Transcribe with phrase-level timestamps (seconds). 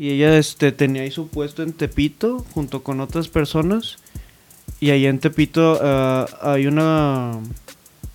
[0.00, 3.98] Y ella este, tenía ahí su puesto en Tepito junto con otras personas.
[4.80, 7.32] Y ahí en Tepito ah, hay una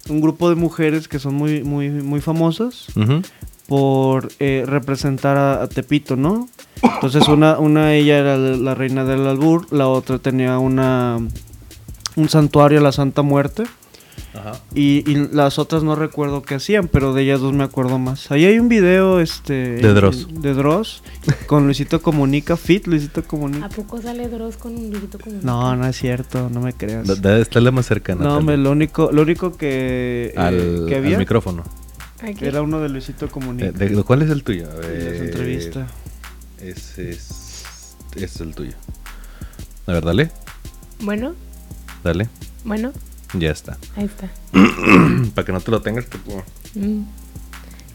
[0.10, 2.88] un grupo de mujeres que son muy, muy, muy famosas
[3.68, 6.50] por eh, representar a, a Tepito, ¿no?
[6.82, 11.20] Entonces una, una ella era la, la reina del albur, la otra tenía una
[12.16, 13.64] un santuario a la Santa Muerte
[14.35, 14.59] Ajá.
[14.73, 18.31] y, y las otras no recuerdo qué hacían, pero de ellas dos me acuerdo más.
[18.31, 20.27] Ahí hay un video este De Dross.
[20.31, 21.03] de Dross
[21.48, 23.66] con Luisito Comunica, Fit Luisito Comunica.
[23.66, 25.45] ¿A poco sale Dross con un Luisito Comunica?
[25.45, 27.08] No, no es cierto, no me creas.
[27.21, 31.03] Debe estarle más cerca, No, me, lo único lo único que, eh, al, que al
[31.05, 31.63] había micrófono.
[32.22, 32.45] Aquí.
[32.45, 33.72] era uno de Luisito Eh, Comunica.
[33.72, 34.70] de- de- ¿Cuál es el tuyo?
[34.72, 35.89] A ver, entrevistas.
[36.61, 38.73] Ese es, ese es el tuyo.
[39.88, 40.31] A ver, dale,
[41.02, 41.36] Bueno,
[42.03, 42.27] dale.
[42.63, 42.91] bueno,
[43.39, 43.78] Ya está.
[43.95, 44.30] ahí está.
[45.36, 46.17] Para que no te lo tengas que...
[46.80, 47.03] Mm.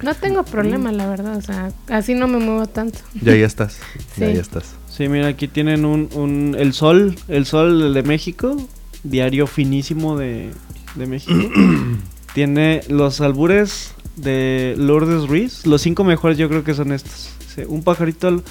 [0.03, 1.37] No tengo problema, la verdad.
[1.37, 2.99] O sea, así no me muevo tanto.
[3.21, 3.79] Ya, ya estás.
[4.17, 4.35] Ya, Sí.
[4.35, 4.75] ya estás.
[4.89, 8.57] Sí, mira, aquí tienen un, un El Sol, El Sol de México,
[9.05, 10.51] diario finísimo de,
[10.95, 11.35] de México.
[12.35, 17.31] Tiene los albures de Lourdes Ruiz, los cinco mejores yo creo que son estos.
[17.55, 18.43] Sí, un pajarito al,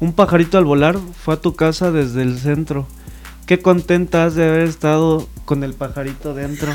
[0.00, 2.86] un pajarito al volar fue a tu casa desde el centro.
[3.48, 6.70] Qué contenta has de haber estado con el pajarito dentro.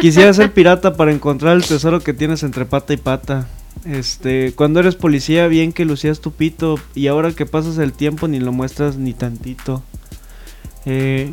[0.00, 3.46] Quisiera ser pirata para encontrar el tesoro que tienes entre pata y pata.
[3.84, 6.80] Este, cuando eres policía, bien que lucías tu pito.
[6.96, 9.84] Y ahora que pasas el tiempo, ni lo muestras ni tantito.
[10.86, 11.32] Eh,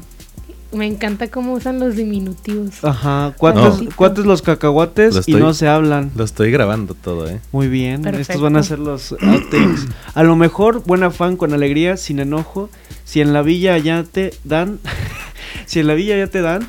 [0.78, 2.84] Me encanta cómo usan los diminutivos.
[2.84, 3.90] ajá, cuates, No.
[3.96, 6.12] cuates los cacahuates Lo y no se hablan.
[6.16, 7.40] Lo estoy grabando todo, ¿eh?
[7.52, 9.88] Muy bien, estos van a ser los outtakes.
[10.14, 12.70] A lo mejor, buen afán, con alegría, sin enojo.
[13.04, 14.80] Si en la villa allá te dan,
[15.66, 16.68] si en la villa ya te dan,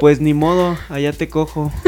[0.00, 1.72] pues ni modo, allá te cojo.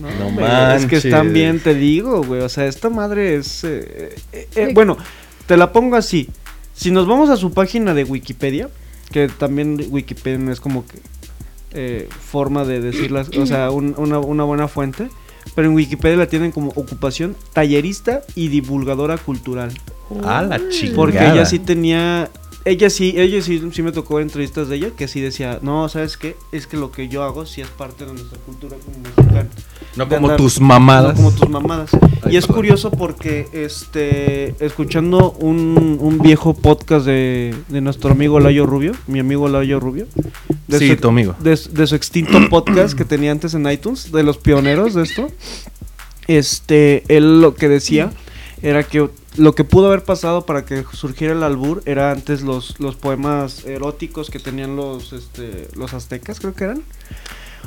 [0.00, 2.40] No, No es que están bien, te digo, güey.
[2.42, 3.62] O sea, esta madre es.
[3.62, 4.98] eh, eh, eh, bueno,
[5.46, 6.28] te la pongo así.
[6.74, 8.68] Si nos vamos a su página de Wikipedia,
[9.14, 10.98] que también Wikipedia no es como que
[11.72, 15.08] eh, forma de decirlas, o sea, un- una, una buena fuente.
[15.54, 19.70] Pero en Wikipedia la tienen como ocupación tallerista y divulgadora cultural.
[20.24, 20.96] A la chingada.
[20.96, 22.28] Porque ella sí tenía.
[22.66, 26.16] Ella sí, ella sí, sí me tocó entrevistas de ella que sí decía, no, ¿sabes
[26.16, 26.34] qué?
[26.50, 29.50] Es que lo que yo hago sí es parte de nuestra cultura como mexicano.
[29.96, 31.14] No como andar- tus mamadas.
[31.20, 31.90] No como tus mamadas.
[32.22, 32.56] Ay, y es perdón.
[32.56, 39.18] curioso porque, este, escuchando un, un viejo podcast de, de nuestro amigo Layo Rubio, mi
[39.18, 40.06] amigo Layo Rubio,
[40.66, 41.36] de, Sí, su, tu amigo.
[41.40, 45.28] de su extinto podcast que tenía antes en iTunes, de los pioneros de esto,
[46.28, 48.10] este, él lo que decía
[48.62, 52.78] era que lo que pudo haber pasado para que surgiera el albur era antes los,
[52.80, 56.82] los poemas eróticos que tenían los, este, los aztecas, creo que eran.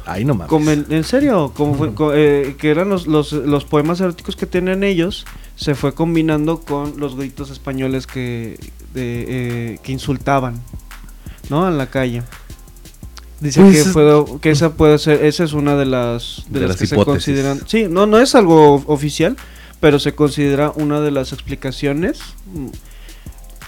[0.06, 0.48] Ay, no mames.
[0.50, 4.38] Como en, en serio, como fue- co- eh, que eran los, los, los poemas eróticos
[4.38, 5.26] que tenían ellos,
[5.58, 8.58] se fue combinando con los gritos españoles que,
[8.94, 9.26] de,
[9.74, 10.62] eh, que insultaban,
[11.50, 11.68] ¿no?
[11.68, 12.24] En la calle.
[13.42, 16.60] Dice Pues que, es- fue- que esa puede ser, esa es una de las, de
[16.62, 17.26] De las, las que se hipótesis.
[17.26, 17.62] consideran.
[17.68, 19.36] Sí, no, no es algo oficial,
[19.80, 22.20] pero se considera una de las explicaciones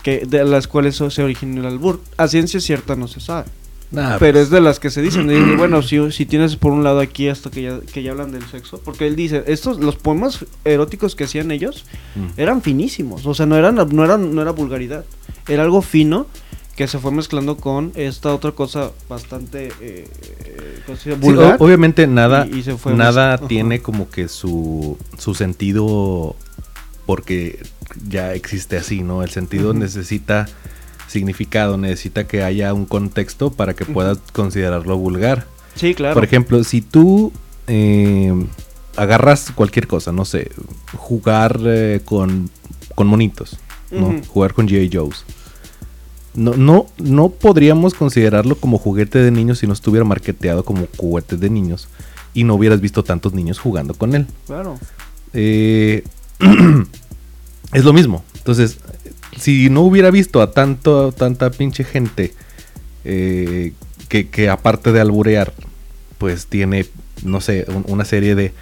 [0.03, 2.01] que de las cuales se originó el albur.
[2.17, 3.45] A ciencia cierta no se sabe.
[3.91, 5.57] Nah, Pero pues, es de las que se dicen.
[5.57, 8.45] bueno, si, si tienes por un lado aquí hasta que ya, que ya hablan del
[8.45, 8.79] sexo.
[8.83, 12.39] Porque él dice, estos, los poemas eróticos que hacían ellos mm.
[12.39, 13.25] eran finísimos.
[13.25, 15.05] O sea, no eran, no eran, no era vulgaridad.
[15.47, 16.27] Era algo fino
[16.79, 20.07] que se fue mezclando con esta otra cosa bastante eh,
[21.19, 21.57] vulgar.
[21.59, 26.37] obviamente nada, y- y se fue nada tiene como que su, su sentido
[27.05, 27.61] porque
[28.07, 29.23] ya existe así, ¿no?
[29.23, 30.45] El sentido necesita
[31.09, 35.47] significado, necesita que haya un contexto para que puedas considerarlo vulgar.
[35.75, 36.13] Sí, claro.
[36.13, 37.33] Por ejemplo, si tú
[37.67, 38.33] eh,
[38.95, 40.49] agarras cualquier cosa, no sé,
[40.95, 42.49] jugar eh, con,
[42.95, 43.57] con monitos,
[43.91, 44.15] ¿no?
[44.29, 44.89] Jugar con G.I.
[44.93, 45.25] Joe's.
[46.39, 51.35] No, no, no podríamos considerarlo como juguete de niños si no estuviera marketeado como juguete
[51.37, 51.87] de niños
[52.33, 54.25] y no hubieras visto tantos niños jugando con él.
[54.47, 54.79] Claro.
[55.33, 56.03] Eh,
[57.73, 58.23] es lo mismo.
[58.37, 58.77] Entonces,
[59.37, 62.33] si no hubiera visto a tanto, tanta pinche gente
[63.05, 63.73] eh,
[64.07, 65.53] que, que aparte de alburear,
[66.17, 66.85] pues tiene,
[67.23, 68.53] no sé, un- una serie de,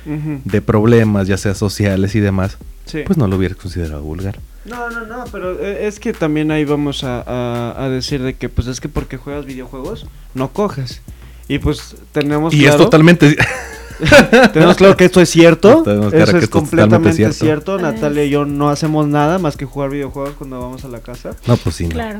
[0.46, 3.00] de problemas, ya sea sociales y demás, Sí.
[3.06, 4.40] pues no lo hubieras considerado vulgar.
[4.68, 8.34] No, no, no, pero eh, es que también ahí vamos a, a- a decir de
[8.36, 11.02] que pues es que porque juegas videojuegos no coges.
[11.48, 13.38] Y pues tenemos y claro, es totalmente...
[14.54, 15.82] tenemos claro que esto es cierto.
[15.84, 17.34] Tenemos claro Eso que es esto es completamente cierto.
[17.46, 17.78] cierto.
[17.80, 21.32] Natalia y yo no hacemos nada más que jugar videojuegos cuando vamos a la casa.
[21.48, 21.86] no, pues sí.
[21.86, 21.92] no.
[21.92, 22.20] Claro.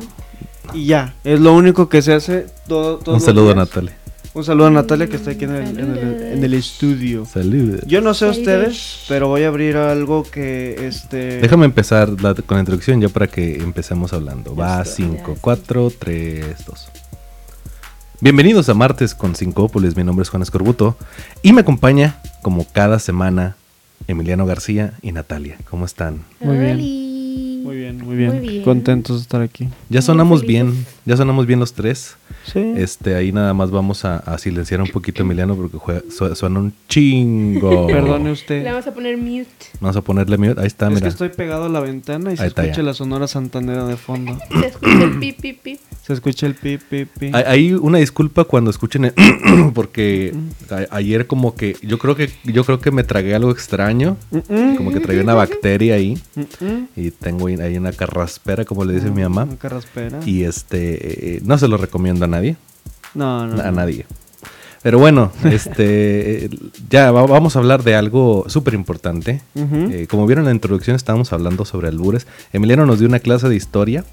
[0.74, 3.54] Y ya, es lo único que se hace todo, todos Un saludo a.
[3.54, 3.96] Natalia.
[4.38, 7.24] Un saludo a Natalia que está aquí en el, en el, en el estudio.
[7.24, 7.80] Salud.
[7.88, 8.38] Yo no sé Saludos.
[8.38, 11.40] ustedes, pero voy a abrir algo que este.
[11.40, 14.54] Déjame empezar la- con la introducción ya para que empecemos hablando.
[14.54, 14.94] Ya Va está.
[14.94, 16.88] 5, 4, 3, 2.
[18.20, 19.96] Bienvenidos a Martes con Sincópolis.
[19.96, 20.96] Mi nombre es Juan Escorbuto
[21.42, 23.56] y me acompaña, como cada semana,
[24.06, 25.56] Emiliano García y Natalia.
[25.68, 26.22] ¿Cómo están?
[26.38, 26.76] Muy bien.
[27.64, 28.30] Muy bien, muy bien.
[28.36, 28.62] Muy bien.
[28.62, 29.68] Contentos de estar aquí.
[29.90, 32.16] Ya sonamos bien, ya sonamos bien los tres.
[32.44, 32.60] Sí.
[32.76, 36.34] Este, ahí nada más vamos a, a silenciar un poquito a Emiliano porque juega- su-
[36.36, 37.86] suena un chingo.
[37.88, 38.62] Perdone usted.
[38.62, 39.48] Le vamos a poner mute.
[39.80, 40.60] Vamos a ponerle mute.
[40.60, 41.02] Ahí está, es mira.
[41.02, 42.82] que estoy pegado a la ventana y se escucha ya.
[42.82, 44.38] la sonora santanera de fondo.
[44.60, 45.80] Se escucha el pip, pip, pip.
[46.06, 47.30] Se escucha el pi, pi, pi.
[47.34, 49.14] Hay- Hay una disculpa cuando escuchen el-
[49.74, 50.34] porque
[50.70, 54.16] a- ayer como que yo creo que yo creo que me tragué algo extraño,
[54.76, 56.18] como que tragué una bacteria ahí
[56.96, 60.20] y tengo ahí una carraspera como le dice mi mamá Una carraspera.
[60.26, 62.56] y este eh, no se lo recomiendo a nadie,
[63.14, 63.60] No, no.
[63.60, 63.72] a no.
[63.72, 64.06] nadie.
[64.82, 66.50] Pero bueno, este eh,
[66.88, 69.42] ya va- vamos a hablar de algo súper importante.
[69.56, 72.26] Eh, como vieron en la introducción estábamos hablando sobre albures.
[72.52, 74.04] Emiliano nos dio una clase de historia.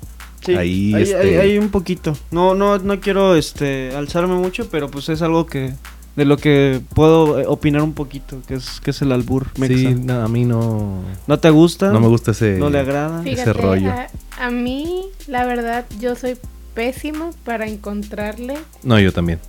[0.43, 2.15] Sí, ahí, hay, este- hay- hay un poquito.
[2.31, 5.73] No, no, no quiero este alzarme mucho, pero pues es algo que
[6.15, 9.47] de lo que puedo eh, opinar un poquito, que es que es el albur.
[9.57, 9.75] mexa.
[9.77, 11.91] Sí, no, a mí no ¿No te gusta?
[11.91, 13.21] no me gusta ese ¿No le agrada?
[13.21, 13.91] Ese Fíjate, rollo.
[13.91, 14.07] A,
[14.39, 16.37] a mí, la verdad, yo soy
[16.75, 19.39] pésimo para encontrarle No, yo también.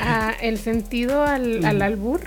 [0.00, 2.20] a el sentido al, al albur.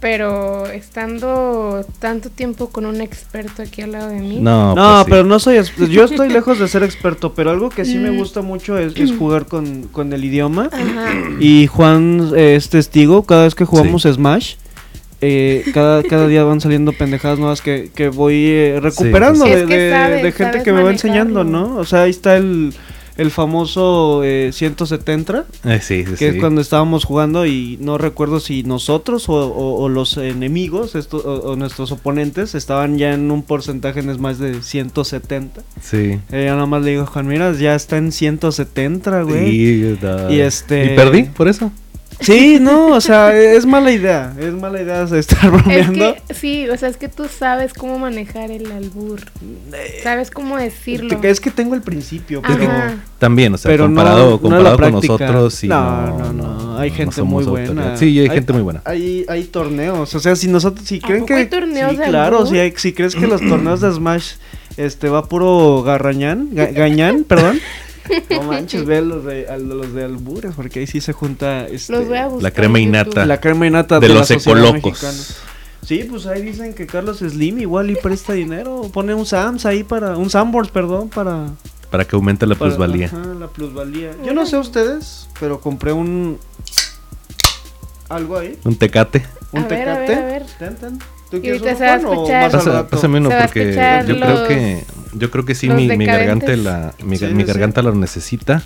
[0.00, 4.38] Pero estando tanto tiempo con un experto aquí al lado de mí.
[4.40, 5.10] No, No, pues sí.
[5.10, 5.60] pero no soy.
[5.90, 8.16] Yo estoy lejos de ser experto, pero algo que sí me Mm.
[8.16, 10.70] gusta mucho es, es jugar con, con el idioma.
[10.72, 11.12] Ajá.
[11.38, 14.54] Y Juan eh, es testigo, cada vez que jugamos Smash,
[15.20, 19.56] eh, cada, cada día van saliendo pendejadas nuevas que, que voy eh, recuperando sí, sí.
[19.58, 21.44] de, Es que de- sabes, de gente que me va enseñando.
[21.44, 21.76] ¿no?
[21.76, 22.72] O sea, ahí está el,
[23.20, 26.24] el famoso eh, 170, Eh, sí, sí, que sí.
[26.26, 31.18] es cuando estábamos jugando y no recuerdo si nosotros o, o- o los enemigos esto,
[31.18, 35.62] o, o nuestros oponentes estaban ya en un porcentaje en Smash de 170.
[35.80, 36.18] Sí.
[36.30, 39.96] Eh, yo nada más le digo, Juan, mira, ya está en 170, güey.
[39.96, 41.70] Da- Y este- ¿Y perdí por eso?
[42.20, 44.34] Sí, no, o sea, es mala idea.
[44.38, 46.14] Es mala idea de estar Es bromeando.
[46.26, 49.20] que, sí, o sea, es que tú sabes cómo manejar el albur.
[50.02, 51.20] Sabes cómo decirlo.
[51.20, 52.68] Que- Es que tengo el principio, pero.
[53.18, 55.68] También, o sea, pero no- comparado, no comparado con nosotros, sí.
[55.68, 57.74] no, no, no, hay gente muy autoridad.
[57.74, 57.96] buena.
[57.96, 58.82] Sí, hay, gente muy buena.
[58.84, 61.34] Hay, hay torneos, o sea, si nosotros, si ¿A creen que...
[61.34, 64.32] hay torneos sí, de claro, si, hay- si crees que los torneos de Smash
[64.76, 67.60] este, va puro garrañán, ga- gañán, perdón.
[68.30, 71.66] No manches, ve los de, a los de albures, porque ahí sí se junta...
[71.66, 72.42] Este, Los voy a buscar.
[72.42, 73.26] La crema innata.
[73.26, 75.36] La crema innata De de, los ecolocos.
[75.84, 78.82] Sí, pues ahí dicen que Carlos Slim igual y presta dinero.
[78.92, 80.16] Pone un Sams ahí para.
[80.16, 81.46] Un Sambors, perdón, para.
[81.90, 83.06] Para que aumente la para- plusvalía.
[83.06, 84.12] ajá, la plusvalía.
[84.24, 86.38] Yo no sé ustedes, pero compré un.
[88.08, 88.58] Algo ahí.
[88.64, 89.24] Un tecate.
[89.52, 90.22] Un A ver, a ver, tecate.
[90.22, 90.46] a ver.
[90.58, 90.98] Ten, ten.
[91.30, 93.72] ¿Tú Y quieres se va a escuchar- pásame uno a porque
[94.06, 97.36] yo creo que yo creo que sí mi, mi garganta la mi, Sí, mi sí,
[97.40, 97.44] sí.
[97.44, 98.62] garganta lo necesita.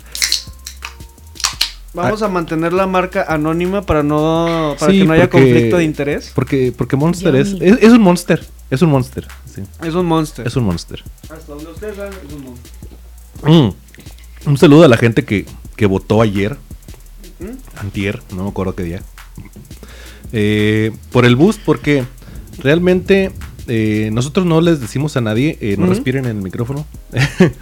[1.93, 5.77] Vamos a mantener la marca anónima para no para Sí, que no haya porque- conflicto
[5.77, 6.31] de interés.
[6.35, 10.45] Porque porque Monster es, es es un monster, es un monster, sí, Es un monster.
[10.45, 11.03] es un monster.
[11.23, 12.71] Hasta donde ustedes saben, es un monster.
[13.43, 14.49] Mm.
[14.49, 15.45] Un saludo a la gente que,
[15.77, 16.57] que votó ayer,
[17.39, 17.79] ¿Mm?
[17.79, 19.01] antier, no me acuerdo qué día,
[20.33, 22.03] eh, por el boost, porque
[22.59, 23.31] realmente
[23.67, 27.53] eh, nosotros no les decimos a nadie, eh, no respiren en el micrófono, Perdón,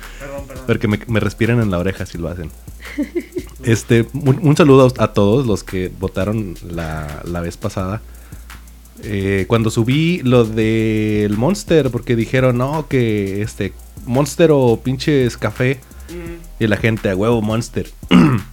[0.48, 0.63] perdón.
[0.67, 2.50] porque me, me respiran en la oreja si lo hacen.
[3.63, 8.01] Este, un, un saludo a, a todos los que votaron la, la vez pasada.
[9.03, 13.74] Eh, cuando subí lo del Monster, porque dijeron, no, que este,
[14.05, 15.79] Monster o pinches café.
[16.10, 16.63] Mm.
[16.63, 17.89] Y la gente, a huevo, Monster.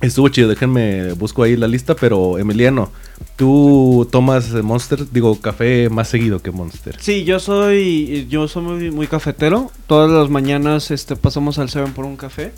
[0.00, 2.90] Estuvo chido, déjenme, busco ahí la lista, pero Emiliano,
[3.36, 6.96] tú tomas Monster, digo, café más seguido que Monster.
[7.00, 9.70] Sí, yo soy yo soy muy, muy cafetero.
[9.86, 12.52] Todas las mañanas este pasamos al Seven por un café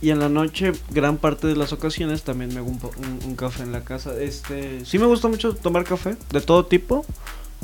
[0.00, 3.34] y en la noche gran parte de las ocasiones también me hago un, un- un
[3.34, 4.12] café en la casa.
[4.20, 7.04] Este, sí me gusta mucho tomar café de todo tipo,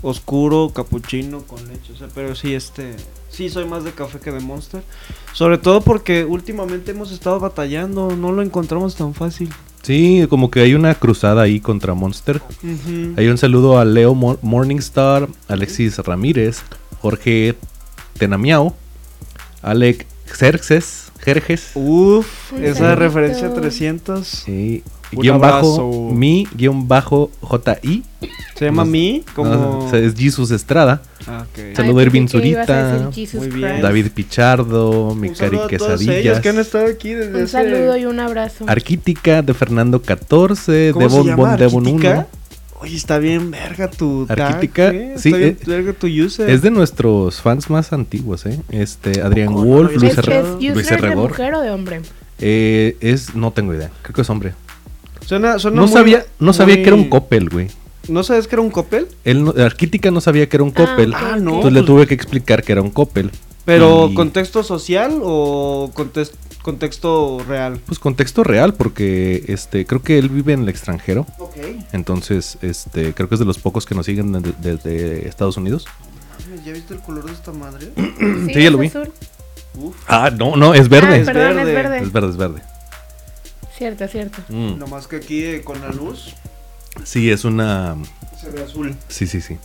[0.03, 2.97] oscuro, capuchino con leche, o sea, pero sí este
[3.29, 4.83] sí soy más de café que de Monster.
[5.33, 9.51] Sobre todo porque últimamente hemos estado batallando, no lo encontramos tan fácil.
[9.83, 12.41] Sí, como que hay una cruzada ahí contra Monster.
[13.17, 16.63] Hay un saludo a Leo Mo- Morningstar, Alexis Ramírez,
[17.01, 17.55] Jorge
[18.19, 18.75] Tenamiao,
[19.63, 24.49] Alec Xerxes, Jerjes, Uf, esa referencia 300.
[24.49, 24.83] y Un
[25.13, 28.03] guion bajo, mi, guion bajo, J-I.
[28.55, 29.51] Se llama No- Mi, como...
[29.51, 31.01] no, o sea, es Jesus Estrada.
[31.27, 31.75] Ah, ok.
[31.77, 33.11] Saludo a Zurita.
[33.81, 36.41] David Pichardo, mi Un cari saludo a todos ellos quesadillas.
[36.41, 38.65] que han estado aquí desde Un saludo y un abrazo.
[38.69, 41.37] Arquítica de Fernando 14, ¿Cómo se Devon?
[41.37, 41.89] Bon Devon 1.
[41.91, 42.27] ¿Arquítica?
[42.83, 45.15] Oye, está bien verga tu tag, Arquítica, ¿eh?
[45.19, 46.49] sí, Está bien eh, verga tu user.
[46.49, 48.59] Es de nuestros fans más antiguos, ¿eh?
[48.71, 50.75] Este, Adrián no Wolf, lo Luis, ¿Es, había Herre- es escuchado.
[50.75, 51.29] Luis Herregor.
[51.31, 52.01] mujer o de hombre?
[52.39, 54.55] Eh, es, no tengo idea, creo que es hombre.
[55.31, 57.69] Suena, suena No muy- sabía, no sabía muy- que era un Coppel, güey.
[58.09, 59.07] ¿No sabes que era un Coppel?
[59.23, 61.15] Él no- Arquítica no sabía que era un Ah, Coppel.
[61.15, 61.51] Ah, no.
[61.55, 63.31] Entonces le pues- tuve que explicar que era un Coppel.
[63.65, 66.33] ¿Pero Y- contexto social o contes-
[66.63, 67.79] contexto real?
[67.87, 71.27] Pues contexto real, porque este, creo que él vive en el extranjero.
[71.39, 71.59] Ok.
[71.93, 75.87] Entonces, este, creo que es de los pocos que nos siguen de- desde Estados Unidos.
[76.67, 77.87] ¿Ya viste el color de esta madre?
[78.53, 78.89] Sí, ya lo vi.
[78.89, 79.13] azul.
[79.77, 79.95] Uf.
[80.09, 81.07] Ah, no, no, es verde.
[81.15, 81.61] Ah, Es perdón, verde.
[81.71, 81.99] es verde.
[82.03, 82.63] Es verde, es verde.
[83.81, 84.43] Cierto, cierto.
[84.51, 84.79] Mm.
[84.79, 86.35] Nomás que aquí eh, con la luz
[87.03, 87.97] Sí, es una...
[88.39, 88.95] se ve azul.
[89.09, 89.57] Sí, sí, sí.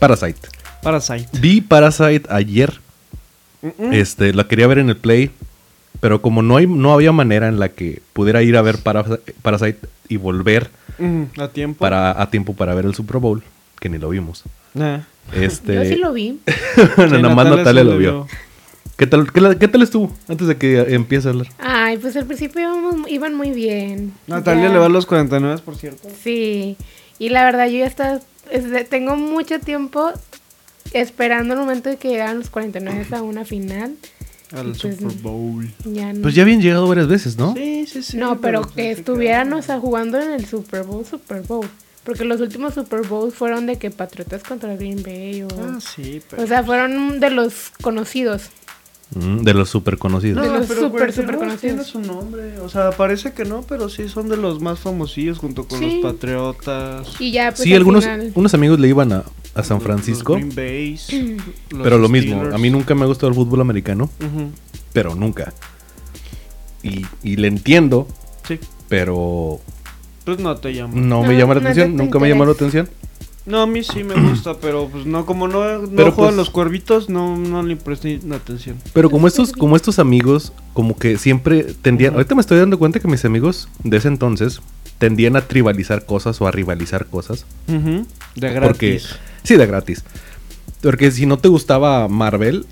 [0.00, 0.48] Parasite.
[0.82, 1.28] Parasite.
[1.38, 2.80] Vi Parasite ayer.
[3.92, 5.30] Este, la quería ver en el Play.
[6.00, 9.04] Pero como no, hay, no había manera en la que pudiera ir a ver Para-
[9.42, 11.78] Parasite y volver Mm, a tiempo.
[11.78, 13.42] para, a tiempo para ver el Super Bowl,
[13.78, 14.42] que ni lo vimos.
[14.74, 15.00] Nah.
[15.32, 16.40] Este, Yo sí lo vi.
[16.96, 18.26] bueno, Sí, nada más Natalia sí lo vio.
[18.96, 20.10] ¿Qué tal, qué, qué tal estuvo?
[20.26, 21.48] Antes de que empiece a hablar.
[21.58, 24.12] Ay, pues al principio íbamos- iban muy bien.
[24.26, 24.72] Natalia Ya.
[24.72, 26.08] le va a los 49, por cierto.
[26.22, 26.76] Sí,
[27.18, 28.20] y la verdad yo ya está,
[28.88, 30.12] tengo mucho tiempo
[30.92, 33.96] esperando el momento de que llegaran los 49 a una final.
[34.52, 35.68] Al pues, Super Bowl.
[35.84, 36.22] Ya no.
[36.22, 37.52] Pues ya habían llegado varias veces, ¿no?
[37.54, 38.16] Sí, sí, sí.
[38.16, 41.66] no, pero pues, que sí estuvieran o sea, jugando en el Super Bowl, Super Bowl.
[42.04, 45.48] Porque los últimos Super Bowls fueron de que Patriotas contra Green Bay o...
[45.60, 46.44] Ah, sí, pero.
[46.44, 48.44] o sea, fueron de los conocidos.
[49.14, 50.42] Mm, de los super conocidos.
[50.42, 51.86] de los súper, 49 súper Tiene conocidos.
[51.86, 52.58] su nombre.
[52.60, 56.00] O sea, parece que no, pero sí son de los más famosillos junto con Sí.
[56.02, 57.08] los Patriotas.
[57.20, 59.22] Y ya, pues sí, al algunos final- unos amigos le iban a,
[59.54, 60.32] a San Francisco.
[60.36, 61.08] Los Green Bays,
[61.70, 62.54] los pero lo mismo, Steelers.
[62.54, 64.50] a mí nunca me ha gustado el fútbol americano, Ujú,
[64.92, 65.54] pero nunca.
[66.82, 68.06] Y, y le entiendo,
[68.46, 68.58] Sí.
[68.88, 69.60] pero
[70.24, 70.94] Pues no te llama.
[70.94, 72.88] no, me No, llama la no atención, nunca me llamó la atención.
[73.46, 76.36] No, a mí sí me gusta, pero pues no, como no, no Pero, juegan pues-
[76.36, 78.76] los cuervitos, no, no le presté atención.
[78.92, 83.00] Pero como estos, como estos amigos, como que siempre tendían, ahorita me estoy dando cuenta
[83.00, 84.60] que mis amigos de ese entonces
[84.98, 87.46] tendían a tribalizar cosas o a rivalizar cosas.
[87.66, 89.16] De Porque, gratis.
[89.42, 90.04] sí, de gratis.
[90.82, 92.66] Porque si no te gustaba Marvel,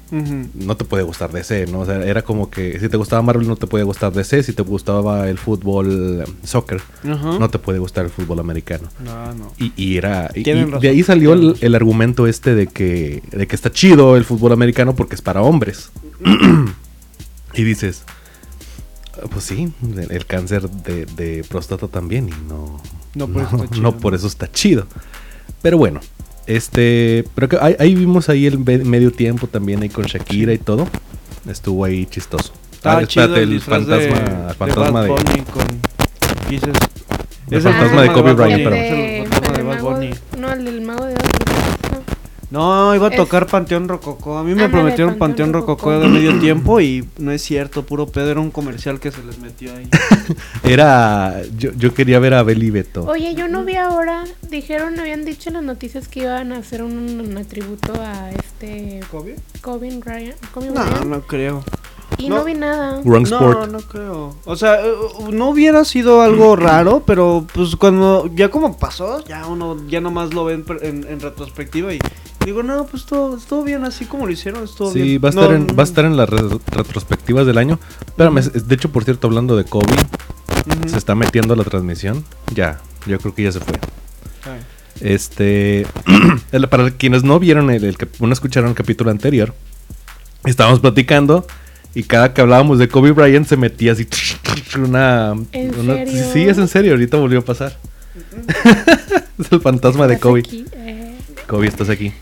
[0.55, 1.81] no te puede gustar DC, ¿no?
[1.81, 4.53] O sea, era como que si te gustaba Marvel no te puede gustar DC, si
[4.53, 8.89] te gustaba el fútbol eh, soccer, no te puede gustar el fútbol americano.
[9.03, 9.53] No, no.
[9.59, 13.57] Y, y era y- de ahí salió el, el argumento este de que de que
[13.57, 15.91] está chido el fútbol americano porque es para hombres.
[17.55, 18.05] y dices,
[19.17, 22.81] "Ah, pues sí, el, el cáncer de, de próstata también y no
[23.15, 23.99] No por eso está chido, no ¿no?
[23.99, 24.87] por eso está chido.
[25.63, 26.01] Pero bueno,
[26.47, 30.53] este, pero que ahí, ahí vimos ahí el me- medio tiempo también ahí con Shakira
[30.53, 30.87] y todo.
[31.49, 32.53] Estuvo ahí chistoso.
[32.73, 35.63] Estaba Ah, chido el disfraz fantasma, de, el fantasma de de, Bad Bunny con
[37.51, 40.11] El fantasma de Kobe Bryant, el de- de Bunny.
[40.39, 41.21] No, el del mago de Oz.
[42.55, 44.39] No, iba a Es- tocar Panteón Rococó.
[44.39, 46.01] A mí me Ándale, prometieron Panteón Panteón Rococó Rococó.
[46.05, 48.31] de medio tiempo y no es cierto, puro pedo.
[48.31, 49.89] Era un comercial que se les metió ahí.
[50.63, 53.05] Era, yo, yo quería ver a Beli Beto.
[53.07, 56.83] Oye, yo no vi ahora, dijeron, habían dicho en las noticias que iban a hacer
[56.83, 56.93] un,
[57.37, 59.37] un tributo a este ¿Kobe?
[59.61, 59.91] Kobe
[60.73, 61.65] No, no creo.
[62.19, 62.37] Y no.
[62.39, 62.45] no.
[62.45, 63.01] vi nada.
[63.05, 63.71] Wrong No, Sport.
[63.73, 64.37] no creo.
[64.45, 64.93] O sea, eh,
[65.33, 70.33] no hubiera sido algo raro, pero pues cuando ya como pasó, ya uno ya nomás
[70.35, 71.99] lo ve en, per- en- en retrospectiva y
[72.45, 75.21] digo, no, pues todo estuvo bien así como lo hicieron, estuvo Sí, bien.
[75.25, 77.79] va a estar, No, en, va a estar en las re- retrospectivas del año.
[78.07, 79.97] Espérame, es- de hecho, por cierto, hablando de Kobe,
[80.87, 82.25] se está metiendo a la transmisión.
[82.55, 83.75] Ya, yo creo que ya se fue.
[84.45, 84.61] Ay.
[85.01, 85.87] Este,
[86.71, 89.55] para quienes no vieron el, el cap- no escucharon el capítulo anterior,
[90.45, 91.47] estábamos platicando
[91.95, 94.07] y cada que hablábamos de Kobe Bryant se metía así
[94.77, 96.25] una, ¿En una- serio?
[96.33, 97.77] sí, es en serio, ahorita volvió a pasar.
[99.39, 100.41] es el fantasma de ¿Estás Kobe.
[100.41, 100.65] aquí?
[100.73, 101.15] Eh,
[101.47, 102.13] Kobe, estás aquí.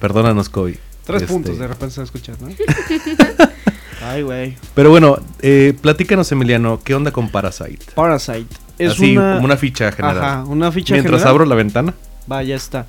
[0.00, 0.78] Perdónanos, Kobe.
[1.04, 2.48] Tres Este, puntos de repente se escuchas, ¿no?
[4.04, 4.56] Ay, güey.
[4.74, 7.78] Pero bueno, eh, platícanos, Emiliano, ¿qué onda con Parasite?
[7.94, 8.46] Parasite.
[8.78, 9.34] Es Así, una...
[9.34, 10.18] como una ficha general.
[10.18, 11.30] Ajá, una ficha Mientras general.
[11.30, 11.94] abro la ventana.
[12.30, 12.86] Va, ya está.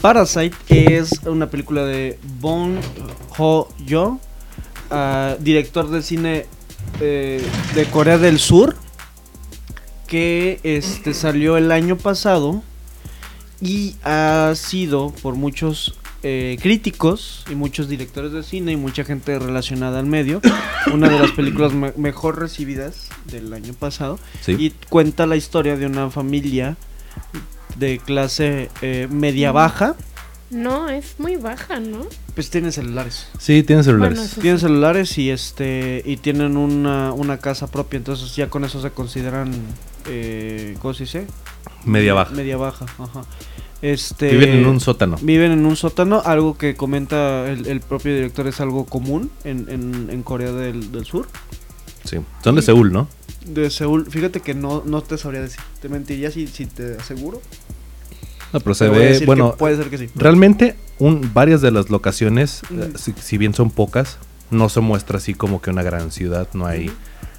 [0.00, 2.76] Parasite es una película de Bong
[3.38, 4.18] Ho-yo,
[4.90, 6.46] ah, director de cine
[7.00, 7.42] eh,
[7.74, 8.76] de Corea del Sur,
[10.06, 12.62] que este salió el año pasado
[13.60, 19.38] y ha sido por muchos eh, críticos y muchos directores de cine y mucha gente
[19.38, 20.40] relacionada al medio.
[20.92, 24.18] Una de las películas me- mejor recibidas del año pasado.
[24.42, 24.52] Sí.
[24.58, 26.76] Y cuenta la historia de una familia
[27.76, 29.96] de clase eh, media baja.
[30.50, 32.06] No, es muy baja, ¿no?
[32.36, 33.26] Pues tienen celulares.
[33.38, 34.18] Sí, tiene celulares.
[34.18, 38.80] Bueno, Tienen celulares y este y tienen una, una casa propia, entonces ya con eso
[38.80, 39.50] se consideran
[40.06, 41.26] eh, ¿cómo se dice?
[41.84, 42.32] Media baja.
[42.34, 43.24] Media baja, ajá.
[43.82, 45.16] Este Viven en un sótano.
[45.22, 49.66] viven en un sótano, algo que comenta el, el propio director es algo común en,
[49.70, 51.28] en, en Corea del, del Sur.
[52.04, 52.18] Sí.
[52.44, 53.08] Son de Seúl, ¿no?
[53.46, 57.40] De Seúl, fíjate que no, no te sabría decir, te mentiría si, si te aseguro.
[58.52, 60.08] No, pero se ve, bueno, puede ser que sí.
[60.14, 64.18] realmente un, varias de las locaciones, eh, si, si bien son pocas,
[64.50, 66.90] no se muestra así como que una gran ciudad, no hay,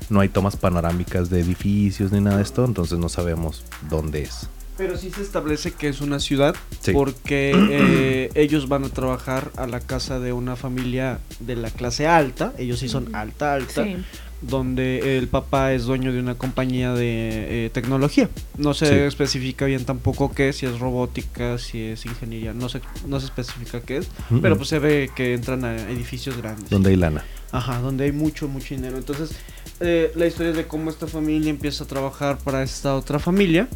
[0.09, 4.47] no hay tomas panorámicas de edificios ni nada de esto, entonces no sabemos dónde es.
[4.77, 6.91] Pero sí se establece que es una ciudad Sí.
[6.91, 12.05] porque eh, ellos van a trabajar a la casa de una familia de la clase
[12.05, 13.95] alta, ellos sí son alta, alta, Sí.
[14.41, 18.29] Donde el papá es dueño de una compañía de eh, tecnología.
[18.57, 18.93] No se Sí.
[18.93, 23.81] especifica bien tampoco qué, si es robótica, si es ingeniería, no se, no se especifica
[23.81, 26.69] qué es, Mm, pero pues se ve que entran a edificios grandes.
[26.69, 27.23] Donde hay lana.
[27.51, 28.97] Ajá, donde hay mucho, mucho dinero.
[28.97, 29.31] Entonces,
[29.79, 33.67] eh, la historia es de cómo esta familia empieza a trabajar para esta otra familia.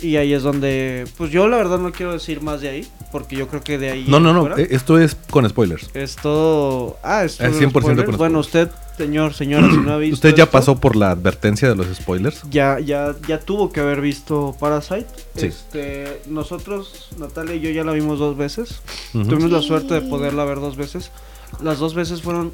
[0.00, 3.36] Y ahí es donde, pues yo la verdad no quiero decir más de ahí, porque
[3.36, 4.04] yo creo que de ahí...
[4.08, 5.84] No, no, no, fuera eh, esto es con spoilers.
[5.94, 8.16] Ah, es todo Es 100% con spoilers.
[8.18, 10.14] Bueno, usted, señor, señora, si no ha visto...
[10.14, 12.42] ¿Usted ya esto, pasó por la advertencia de los spoilers?
[12.50, 15.06] Ya, ya, ya tuvo que haber visto Parasite.
[15.36, 15.46] Sí.
[15.46, 18.80] Este, nosotros, Natalia y yo ya la vimos dos veces.
[19.14, 19.28] Ujú.
[19.28, 19.68] Tuvimos la Sí.
[19.68, 21.10] suerte de poderla ver dos veces.
[21.62, 22.52] Las dos veces fueron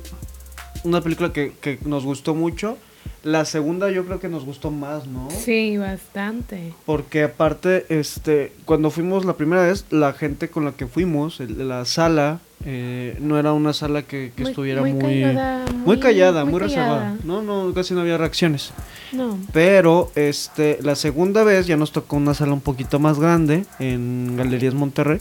[0.84, 2.76] una película que, que nos gustó mucho.
[3.24, 5.28] La segunda yo creo que nos gustó más, ¿no?
[5.30, 6.72] Sí, bastante.
[6.86, 11.66] Porque aparte, este, cuando fuimos la primera vez, la gente con la que fuimos, el-
[11.68, 15.64] la sala, eh, no era una sala que, que estuviera muy, muy, callada,
[16.00, 16.98] callada, muy, reservada.
[16.98, 17.16] callada.
[17.24, 18.72] No, no, casi no había reacciones.
[19.12, 19.38] No.
[19.52, 24.36] Pero este, la segunda vez ya nos tocó una sala un poquito más grande en
[24.36, 25.20] Galerías Monterrey.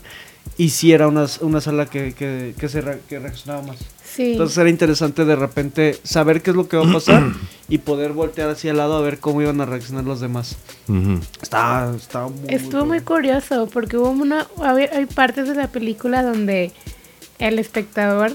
[0.58, 3.78] Y sí era una, una sala que, que, que se re- que reaccionaba más.
[4.04, 4.32] Sí.
[4.32, 7.24] Entonces era interesante de repente saber qué es lo que va a pasar
[7.70, 10.56] y poder voltear hacia el lado a ver cómo iban a reaccionar los demás.
[10.88, 11.20] Ujú.
[11.42, 16.24] Está, está muy, Estuvo muy curioso porque hubo una había- hay partes de la película
[16.24, 16.72] donde
[17.40, 18.32] el espectador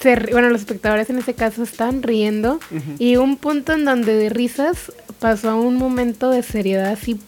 [0.00, 2.58] se ri- bueno, los espectadores en este caso están riendo
[2.98, 7.20] y un punto en donde de risas pasó a un momento de seriedad así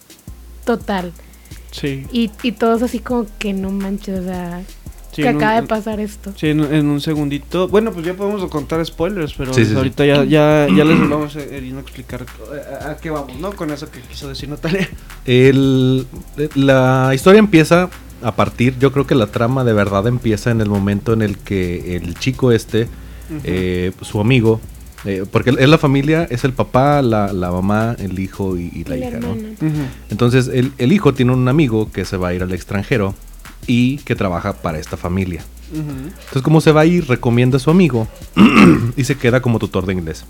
[0.65, 1.13] total
[1.71, 4.63] Sí, y, y todos así como que no manches, o sea,
[5.13, 6.33] sí, que un- acaba de pasar esto.
[6.37, 7.67] Sí, en, en un segundito.
[7.69, 9.77] Bueno, pues ya podemos contar spoilers, pero Sí, sí, sí.
[9.79, 13.09] ahorita ya, ya, ya les vamos a, a ir a explicar eh, a, a qué
[13.09, 13.53] vamos, ¿no?
[13.55, 14.87] Con eso que quiso decir Natalia.
[15.25, 16.07] El,
[16.57, 17.89] la historia empieza
[18.23, 21.39] a partir, yo creo que la trama de verdad empieza en el momento en el
[21.39, 22.89] que el chico este,
[23.45, 24.61] eh, su amigo,
[25.05, 28.85] eh, porque es la familia, es el papá, la, la mamá, el hijo y, y
[28.85, 29.37] la Y hija, ¿no?
[30.11, 33.15] Entonces el, el hijo tiene un amigo que se va a ir al extranjero
[33.67, 35.45] y que trabaja para esta familia.
[35.75, 38.07] Entonces como se va a ir, recomienda a su amigo
[38.97, 40.25] y se queda como tutor de inglés.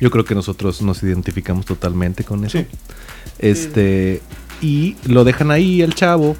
[0.00, 2.58] Yo creo que nosotros nos identificamos totalmente con eso.
[2.58, 2.66] Sí.
[3.38, 4.20] Este,
[4.60, 6.36] y lo dejan ahí el chavo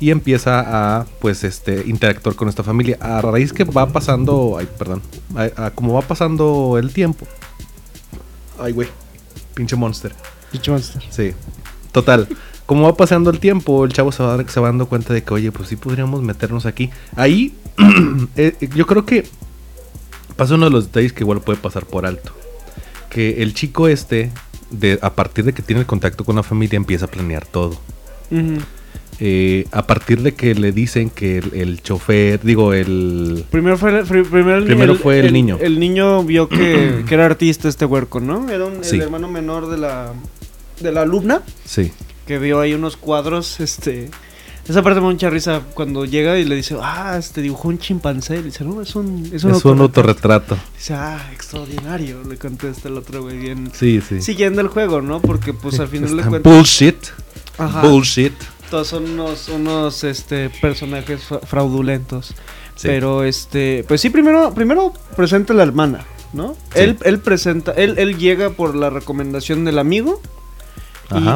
[0.00, 4.68] y empieza a pues este interactuar con esta familia a raíz que va pasando, ay,
[4.78, 5.02] perdón,
[5.34, 7.26] a, a como va pasando el tiempo.
[8.58, 8.88] Ay, güey.
[9.54, 10.12] Pinche monster.
[10.52, 11.02] Dicho Monster.
[11.10, 11.32] Sí.
[11.92, 12.28] Total.
[12.66, 15.34] Como va pasando el tiempo, el chavo se va, se va dando cuenta de que,
[15.34, 16.90] oye, pues sí podríamos meternos aquí.
[17.16, 17.54] Ahí,
[18.36, 19.26] eh, yo creo que
[20.36, 22.32] pasa uno de los detalles que igual puede pasar por alto.
[23.08, 24.30] Que el chico este,
[24.70, 27.78] de, a partir de que tiene el contacto con la familia, empieza a planear todo.
[29.22, 33.44] Eh, a partir de que le dicen que el, el chofer, digo, el...
[33.50, 35.58] Primero fue, el, primero el, Primero fue el niño.
[35.60, 38.48] El niño vio que, que era artista este huerco, ¿no?
[38.48, 38.96] Era un, Sí.
[38.96, 40.12] el hermano menor de la,
[40.80, 41.92] de la alumna Sí.
[42.26, 44.08] que vio ahí unos cuadros, este...
[44.70, 47.78] Esa parte me da mucha risa cuando llega y le dice, ah, este dibujó un
[47.78, 48.36] chimpancé.
[48.36, 49.82] Le dice, no, es un, es Es un, un autorretrato".
[49.82, 50.56] autorretrato.
[50.76, 53.70] Dice, ah, extraordinario, le contesta el otro güey bien.
[53.74, 54.20] Sí, sí.
[54.22, 55.20] Siguiendo el juego, ¿no?
[55.20, 56.52] Porque pues al final Está cuentas...
[56.52, 56.96] Bullshit.
[57.58, 58.32] Ajá, Bullshit.
[58.70, 62.28] todos son unos, unos este, personajes fra- fraudulentos.
[62.76, 62.88] Sí.
[62.88, 66.54] Pero este, pues sí, primero, primero presenta a la hermana, ¿no?
[66.72, 66.80] Sí.
[66.80, 70.22] Él, él presenta, él, él llega por la recomendación del amigo.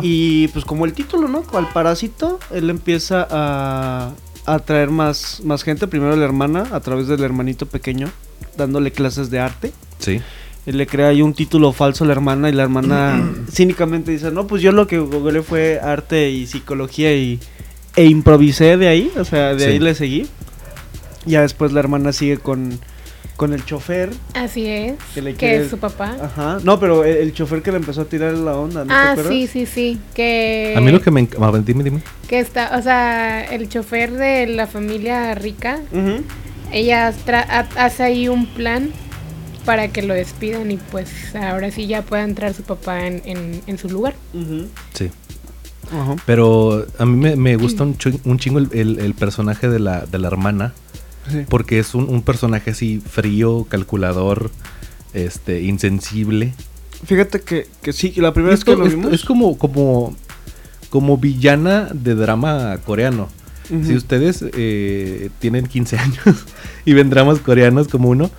[0.03, 1.43] Y, y, pues como el título, ¿no?
[1.55, 4.13] Al parásito, él empieza a,
[4.47, 5.87] a traer más, más gente.
[5.89, 8.09] Primero la hermana, a través del hermanito pequeño,
[8.57, 9.73] dándole clases de arte.
[9.99, 10.21] Sí.
[10.67, 14.31] Él le crea ahí un título falso a la hermana y la hermana cínicamente dice,
[14.31, 17.39] no, pues yo lo que googleé fue arte y psicología y,
[17.97, 19.71] e improvisé de ahí, o sea, de Sí.
[19.73, 20.27] ahí le seguí.
[21.27, 22.79] Ya después la hermana sigue con,
[23.37, 24.11] con el chofer.
[24.35, 24.95] Así es.
[25.15, 26.17] Que le Que quiere- es su papá.
[26.21, 26.59] Ajá.
[26.63, 29.47] No, pero el, el chofer que le empezó a tirar la onda, ¿no ah, sí,
[29.47, 29.99] sí, sí.
[30.15, 31.29] Que, A mí lo que me...
[31.29, 32.01] enc- a ver, dime, dime.
[32.29, 36.23] que está, o sea, el chofer de la familia rica, Ujú.
[36.73, 38.91] ella tra- ha- hace ahí un plan
[39.65, 43.63] para que lo despidan y pues ahora sí ya pueda entrar su papá en, en,
[43.67, 44.15] en su lugar.
[44.35, 44.67] Ujú.
[44.93, 45.11] Sí.
[45.91, 46.17] Ajá.
[46.27, 49.79] Pero a mí me, me gusta un, chi- un chingo el, el- el personaje de
[49.81, 50.73] la, de la hermana.
[51.31, 51.45] Sí.
[51.49, 54.51] Porque es un, un personaje así frío, calculador,
[55.15, 56.53] este, insensible.
[57.07, 59.13] Fíjate que, que sí, la primera vez que lo esto vimos.
[59.13, 60.17] es como, como,
[60.91, 63.29] como villana de drama coreano.
[63.67, 66.45] Si ustedes eh, tienen 15 años
[66.85, 68.31] y ven dramas coreanos como uno,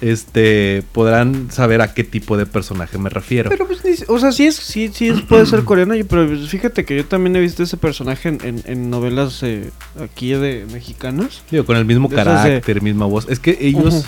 [0.00, 3.50] este, podrán saber a qué tipo de personaje me refiero.
[3.50, 6.48] Pero pues, ni- o sea, sí es, sí, sí es- puede ser coreano, pero pues,
[6.48, 9.70] fíjate que yo también he visto ese personaje en, en- en novelas eh,
[10.02, 11.42] aquí de mexicanos.
[11.50, 13.26] Digo, con el mismo de de- carácter, misma voz.
[13.28, 14.04] Es que ellos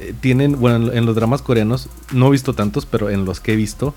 [0.00, 3.52] eh, tienen, bueno, en- los dramas coreanos, no he visto tantos, pero en los que
[3.52, 3.94] he visto,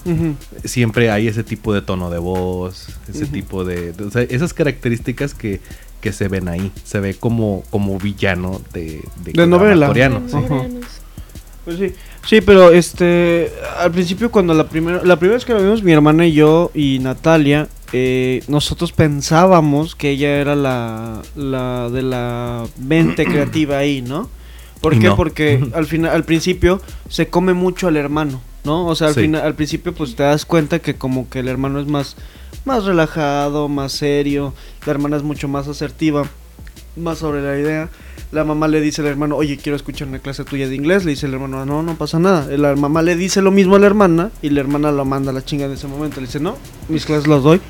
[0.63, 4.53] siempre hay ese tipo de tono de voz, ese tipo de, de- o sea, esas
[4.53, 5.59] características que,
[6.01, 6.71] que se ven ahí.
[6.83, 9.87] Se ve como, como villano de, de, drama novela.
[9.87, 10.21] coreano.
[10.27, 10.37] Sí.
[11.65, 11.93] Pues sí,
[12.27, 15.91] sí, pero este, al principio cuando la primera, la primera vez que lo vimos, mi
[15.93, 22.65] hermana y yo y Natalia, eh, nosotros pensábamos que ella era la, la de la
[22.77, 24.29] mente creativa ahí, ¿no?
[24.81, 25.07] ¿Por qué?
[25.07, 25.15] no.
[25.15, 28.85] Porque al final, al principio se come mucho al hermano, ¿no?
[28.85, 29.21] O sea, al Sí.
[29.21, 32.15] final, al principio pues te das cuenta que como que el hermano es más,
[32.65, 34.53] más relajado, más serio,
[34.85, 36.27] la hermana es mucho más asertiva,
[36.95, 37.89] más sobre la idea.
[38.31, 41.05] La mamá le dice al hermano, oye, quiero escuchar una clase tuya de inglés.
[41.05, 42.47] Le dice el hermano, no, no pasa nada.
[42.57, 45.33] La mamá le dice lo mismo a la hermana y la hermana lo manda a
[45.33, 46.19] la chinga en ese momento.
[46.19, 46.57] Le dice, no,
[46.89, 47.61] mis clases las doy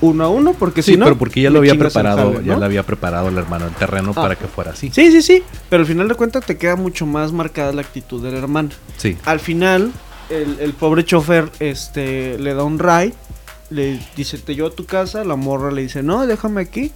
[0.00, 1.06] uno a uno porque Sí, si no...
[1.06, 4.12] pero porque ya lo había preparado, jale, ya le había preparado el hermano el terreno
[4.14, 4.22] Ah.
[4.22, 4.90] para que fuera así.
[4.92, 5.42] Sí, sí, sí.
[5.68, 8.68] Pero al final de cuentas te queda mucho más marcada la actitud de la hermana.
[8.96, 9.16] Sí.
[9.24, 9.90] Al final,
[10.30, 13.12] el, el pobre chofer este, le da un ray,
[13.70, 16.92] le dice, te llevo a tu casa, la morra le dice, no, déjame aquí,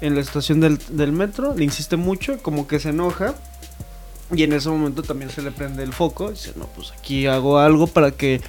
[0.00, 3.34] en la estación del, del metro, le insiste mucho, como que se enoja,
[4.34, 7.58] y en ese momento también se le prende el foco, dice, no, pues aquí hago
[7.58, 8.40] algo para que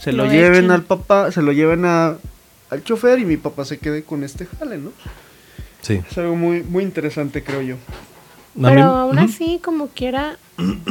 [0.00, 2.16] se lo, Lo lleven al papá, se lo lleven a,
[2.70, 4.92] al chofer y mi papá se quede con este jale, ¿no?
[5.82, 6.00] Sí.
[6.08, 7.76] Es algo muy, muy interesante, creo yo.
[8.60, 10.38] Pero aún así, como quiera,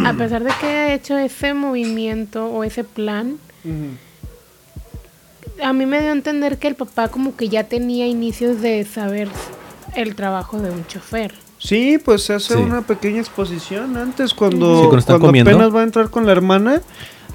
[0.06, 3.38] a pesar de que haya hecho ese movimiento o ese plan,
[5.64, 8.86] a mí me dio a entender que el papá como que ya tenía inicios de
[8.86, 9.30] saber
[9.96, 11.34] el trabajo de un chofer.
[11.58, 12.60] Sí, pues se hace Sí.
[12.62, 15.52] una pequeña exposición antes Sí, cuando, cuando están cuando comiendo.
[15.52, 16.82] apenas va a entrar con la hermana.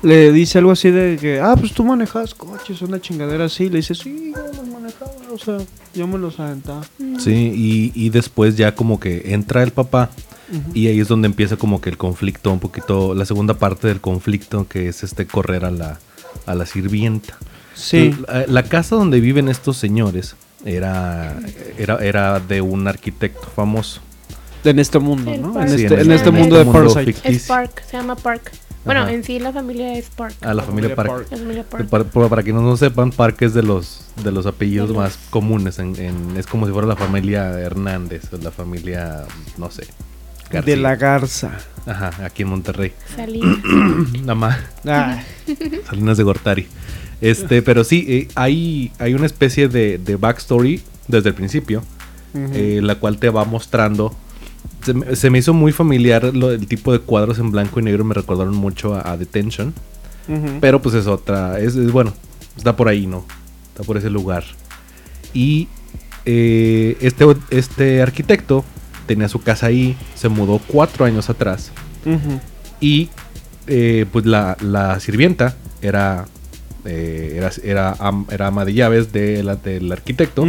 [0.03, 3.69] Le dice algo así de que, ah, pues tú manejas coches, una chingadera así.
[3.69, 5.59] Le dice, sí, yo los manejaba, o sea,
[5.95, 6.83] yo me los aventaba.
[7.19, 10.11] Sí, y, y después ya como que entra el papá
[10.75, 14.01] y ahí es donde empieza como que el conflicto, un poquito, la segunda parte del
[14.01, 15.99] conflicto que es este correr a la,
[16.47, 17.37] a la sirvienta.
[17.75, 21.39] Sí, La, la casa donde viven estos señores era,
[21.79, 24.01] era, era de un arquitecto famoso.
[24.65, 25.57] en este mundo, El ¿no?
[25.61, 27.13] En este, Sí, en en este el- mundo de este mundo Parasite.
[27.13, 27.37] ficticio.
[27.39, 28.53] Es Park, se llama Park.
[28.85, 29.13] Bueno, Ajá.
[29.13, 30.35] en sí la familia es Park.
[30.41, 31.09] A la familia familia Park.
[31.11, 31.27] Park.
[31.31, 31.89] La familia Park.
[31.89, 35.79] Para, para, para quienes no sepan, Park es de los, de los apellidos más comunes.
[35.79, 39.25] En, en- es como si fuera la familia Hernández o la familia,
[39.59, 39.87] no sé.
[40.51, 40.75] García.
[40.75, 41.53] De la Garza.
[41.87, 42.93] Ajá, aquí en Monterrey.
[43.15, 43.59] Salinas.
[44.21, 44.59] Nada más.
[44.87, 45.23] Ah,
[45.89, 46.67] Salinas de Gortari.
[47.21, 51.83] Este, pero sí, eh, hay, hay una especie de, de backstory desde el principio,
[52.55, 54.15] eh, la cual te va mostrando.
[54.85, 57.83] Se, me- se me hizo muy familiar lo, el tipo de cuadros en blanco y
[57.83, 59.75] negro, me recordaron mucho a, a Detention.
[60.61, 62.13] Pero pues es otra, es, es bueno,
[62.57, 63.25] está por ahí, ¿no?
[63.73, 64.45] Está por ese lugar.
[65.35, 65.67] Y
[66.25, 68.65] eh, este, este arquitecto
[69.07, 71.73] tenía su casa ahí, se mudó cuatro años atrás.
[72.81, 73.09] Y
[73.67, 76.27] eh, pues la, la sirvienta era,
[76.85, 80.45] eh, era, era, am- era ama de llaves de la- del arquitecto.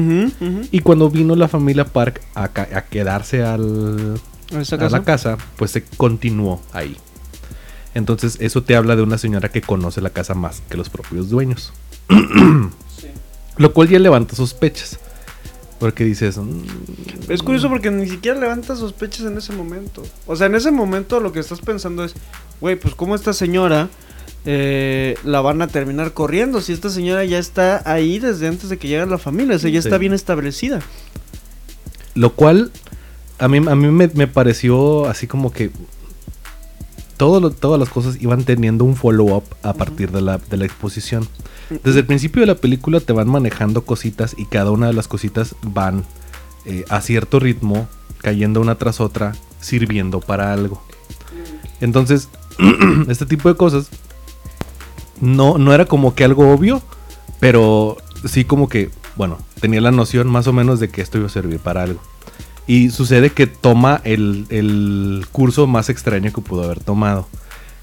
[0.71, 2.49] Y cuando vino la familia Park a,
[2.89, 4.19] quedarse al,
[4.53, 6.97] ¿A la casa, pues se continuó ahí.
[7.93, 11.29] Entonces eso te habla de una señora que conoce la casa más que los propios
[11.29, 11.73] dueños.
[13.57, 14.97] Lo cual ya levanta sospechas.
[15.79, 16.37] Porque dices...
[16.37, 16.61] mm,
[17.29, 20.03] Es curioso porque ni siquiera levanta sospechas en ese momento.
[20.27, 22.13] O sea, en ese momento lo que estás pensando es,
[22.59, 23.89] güey, pues cómo esta señora
[24.45, 28.77] eh, la van a terminar corriendo si esta señora ya está ahí desde antes de
[28.77, 29.87] que llegue la familia, o sea, ya Sí.
[29.87, 30.79] está bien establecida.
[32.15, 32.71] Lo cual
[33.39, 35.71] a mí, a mí me, me pareció así como que
[37.17, 40.65] todo lo- todas las cosas iban teniendo un follow-up a partir de la, de la
[40.65, 41.27] exposición.
[41.83, 45.07] Desde el principio de la película te van manejando cositas y cada una de las
[45.07, 46.03] cositas van
[46.65, 47.87] eh, a cierto ritmo,
[48.19, 50.83] cayendo una tras otra, sirviendo para algo.
[51.79, 52.27] Entonces,
[53.07, 53.87] este tipo de cosas
[55.21, 56.81] no, no era como que algo obvio,
[57.39, 61.27] pero sí como que, bueno, tenía la noción más o menos de que esto iba
[61.27, 62.01] a servir para algo.
[62.67, 67.27] Y sucede que toma el, el curso más extraño que pudo haber tomado.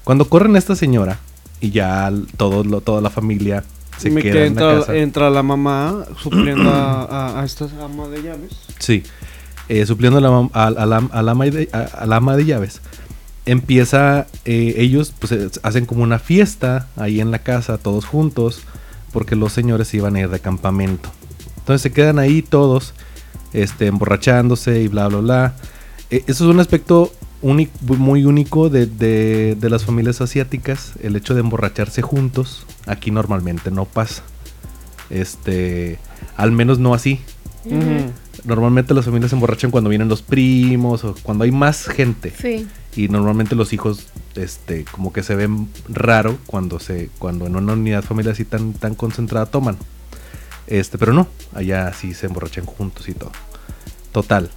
[0.03, 1.19] Cuando corren a esta señora
[1.61, 3.63] y ya todo, lo- toda la familia
[3.97, 4.95] se Me queda que en la casa.
[4.95, 8.51] entra la mamá supliendo a, a, a esta ama de llaves.
[8.79, 9.03] Sí,
[9.67, 10.85] eh, supliendo a la, a-
[11.21, 12.81] la- ama de, a la ama de llaves.
[13.49, 18.61] Empieza, eh, ellos pues eh, hacen como una fiesta ahí en la casa, todos juntos,
[19.11, 21.09] porque los señores iban a ir de campamento.
[21.57, 22.93] Entonces se quedan ahí todos,
[23.53, 25.53] este, emborrachándose y bla, bla, bla.
[26.11, 31.33] Eh, eso es un aspecto muy único de, de- de las familias asiáticas, el hecho
[31.33, 32.65] de emborracharse juntos.
[32.85, 34.21] Aquí normalmente no pasa.
[35.09, 35.97] Este,
[36.37, 37.19] al menos no así.
[38.45, 42.31] Normalmente las familias se emborrachan cuando vienen los primos o cuando hay más gente.
[42.39, 42.67] Sí.
[42.95, 47.73] Y normalmente los hijos, este, como que se ven raro cuando se, cuando en una
[47.73, 49.77] unidad familiar así tan, tan concentrada toman.
[50.67, 53.31] Este, pero no, allá sí se emborrachan juntos y todo.
[54.11, 54.49] Total.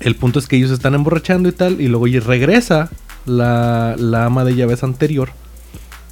[0.00, 2.90] El punto es que ellos están emborrachando y tal, y luego y regresa
[3.26, 5.30] la, la ama de llaves anterior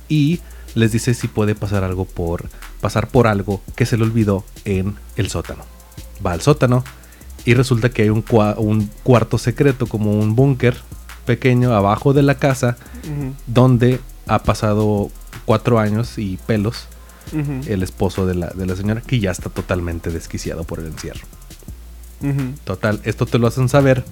[0.09, 0.41] y
[0.75, 2.49] les dice si puede pasar algo por
[2.81, 5.65] pasar por algo que se le olvidó en el sótano.
[6.25, 6.85] Va al sótano
[7.45, 10.77] y resulta que hay un, cua- un cuarto secreto como un búnker
[11.27, 12.77] pequeño abajo de la casa
[13.47, 15.11] donde ha pasado
[15.45, 16.87] cuatro años y pelos
[17.67, 21.21] el esposo de la, de la señora que ya está totalmente desquiciado por el encierro.
[22.65, 24.03] Total, esto te lo hacen saber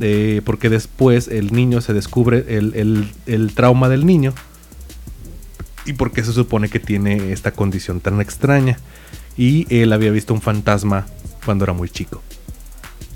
[0.00, 4.32] eh, porque después el niño se descubre el, el- el trauma del niño
[5.86, 8.78] y porque se supone que tiene esta condición tan extraña.
[9.36, 11.06] Y él había visto un fantasma
[11.44, 12.22] cuando era muy chico,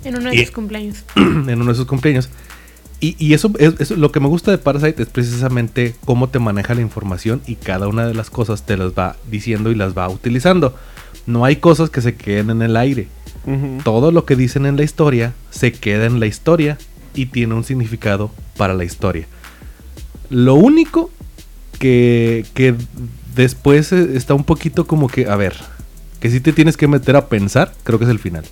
[0.04, 1.04] En uno de Y- sus cumpleaños.
[1.16, 2.28] en uno de sus cumpleaños.
[3.00, 6.38] Y, y eso es eso- lo que me gusta de Parasite es precisamente cómo te
[6.38, 9.96] maneja la información y cada una de las cosas te las va diciendo y las
[9.96, 10.74] va utilizando.
[11.26, 13.08] No hay cosas que se queden en el aire
[13.84, 16.78] todo lo que dicen en la historia se queda en la historia
[17.14, 19.26] y tiene un significado para la historia.
[20.30, 21.10] Lo único
[21.78, 22.74] que, que
[23.37, 25.54] después eh, está un poquito como que, a ver,
[26.24, 28.46] que si te tienes que meter a pensar, creo que es el final.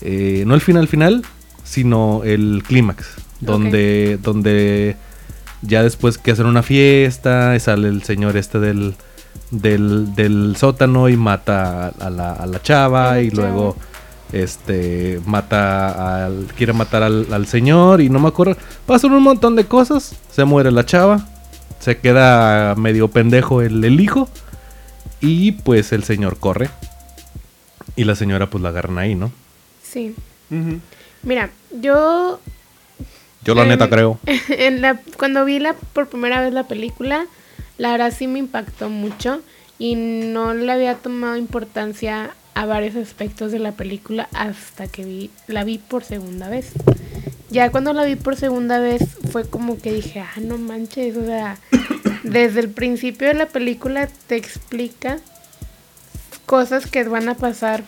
[0.00, 1.22] Eh, no el final final,
[1.62, 3.06] sino el clímax,
[3.38, 4.96] donde, donde
[5.62, 8.96] ya después que hacen una fiesta, sale el señor este del,
[9.52, 13.76] del, del sótano y mata a, la, a la chava y luego
[14.32, 18.56] este mata al quiere matar al, al señor y no me acuerdo.
[18.84, 21.24] Pasan un montón de cosas se muere la chava
[21.78, 24.28] se queda medio pendejo el, el hijo
[25.20, 26.68] y pues el señor corre
[27.96, 29.30] y la señora pues la agarran ahí no
[29.82, 30.14] Sí.
[31.22, 31.50] Mira,
[31.80, 32.40] yo
[33.44, 37.26] yo la En- neta creo en la, cuando vi la, por primera vez la película,
[37.78, 39.40] la verdad sí me impactó mucho
[39.78, 45.30] y no le había tomado importancia a varios aspectos de la película hasta que vi,
[45.48, 46.70] la vi por segunda vez.
[47.50, 51.24] Ya cuando la vi por segunda vez fue como que dije, ah, no manches, o
[51.24, 51.56] sea,
[52.24, 55.18] desde el principio de la película te explica
[56.46, 57.84] cosas que van a pasar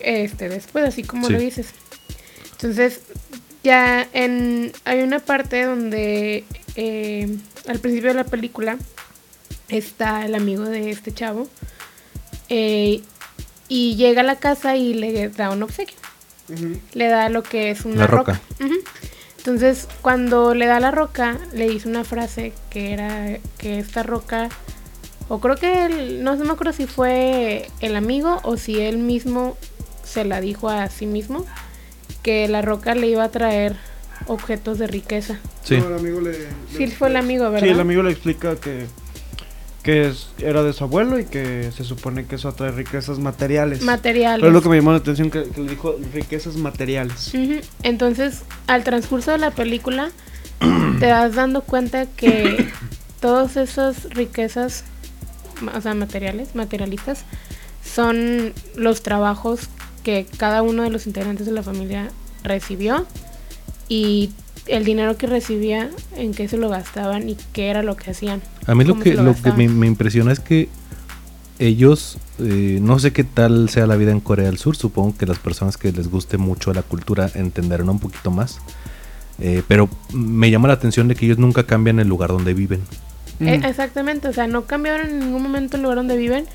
[0.00, 1.32] este después, así como Sí.
[1.34, 1.68] lo dices.
[2.52, 3.00] Entonces,
[3.62, 6.44] ya en hay una parte donde
[6.76, 7.36] eh,
[7.68, 8.76] al principio de la película
[9.68, 11.48] está el amigo de este chavo
[12.48, 13.02] eh,
[13.68, 15.96] y llega a la casa y le da un obsequio
[16.94, 18.40] le da lo que es una La roca.
[19.40, 24.50] Entonces, cuando le da la roca, le dice una frase que era que esta roca,
[25.28, 28.98] o creo que él, no se me acuerdo si fue el amigo o si él
[28.98, 29.56] mismo
[30.04, 31.46] se la dijo a sí mismo,
[32.22, 33.76] que la roca le iba a traer
[34.26, 35.40] objetos de riqueza.
[35.64, 36.34] sí No, el amigo le,
[36.76, 37.66] Sí, fue el amigo, ¿verdad?
[37.66, 38.84] Sí, el amigo le explica que,
[39.82, 43.82] que es- era de su abuelo y que se supone que eso atrae riquezas materiales.
[43.82, 44.40] Materiales.
[44.40, 47.32] Pero es lo que me llamó la atención que, que le dijo riquezas materiales.
[47.82, 50.10] Entonces, al transcurso de la película,
[51.00, 52.68] te das dando cuenta que
[53.20, 54.84] todas esas riquezas,
[55.74, 57.24] o sea, materiales, materialistas,
[57.84, 59.68] son los trabajos
[60.04, 62.10] que cada uno de los integrantes de la familia
[62.42, 63.06] recibió
[63.88, 64.30] y
[64.66, 68.40] el dinero que recibía, en qué se lo gastaban y qué era lo que hacían.
[68.70, 70.68] A mí lo que, lo lo que me, impresiona es que
[71.58, 75.26] ellos, eh, no sé qué tal sea la vida en Corea del Sur, supongo que
[75.26, 78.60] las personas que les guste mucho la cultura entenderán un poquito más,
[79.40, 82.80] eh, pero me llama la atención de que ellos nunca cambian el lugar donde viven.
[83.40, 83.66] Eh, Ujú.
[83.66, 86.46] exactamente, o sea, no cambiaron en ningún momento el lugar donde viven,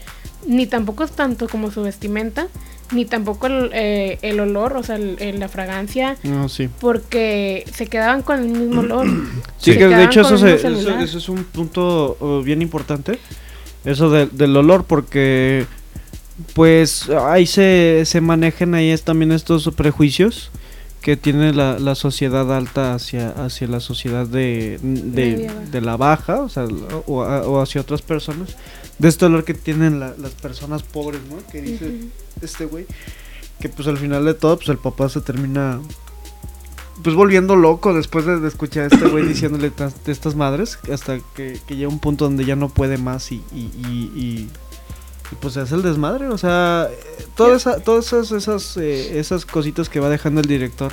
[0.47, 2.47] ni tampoco es tanto como su vestimenta,
[2.91, 6.69] ni tampoco el, eh, el olor, o sea, el- el- la fragancia, No, sí.
[6.79, 9.07] porque se quedaban con el mismo olor.
[9.57, 10.69] Sí, Se que de hecho eso, se- eso,
[10.99, 13.17] eso es un punto uh, bien importante.
[13.83, 15.65] Eso de- del olor, porque
[16.53, 20.51] pues ahí se, se manejan ahí es también estos prejuicios
[21.01, 26.49] que tiene la, la sociedad alta hacia, hacia la sociedad de, de, la baja, o,
[26.49, 26.65] sea,
[27.05, 28.55] o, o hacia otras personas.
[28.99, 31.37] De este olor que tienen la- las personas pobres, ¿no?
[31.51, 32.01] Que dice
[32.41, 32.85] este güey.
[33.59, 35.79] Que pues al final de todo, pues el papá se termina
[37.03, 39.69] pues volviendo loco después de, de escuchar a este güey diciéndole
[40.05, 43.43] de estas madres hasta que, que llega un punto donde ya no puede más y,
[43.53, 44.49] y, y, y-
[45.31, 46.87] y, pues se hace el desmadre, o sea,
[47.35, 50.91] toda esa, todas esas, esas, eh, esas cositas que va dejando el director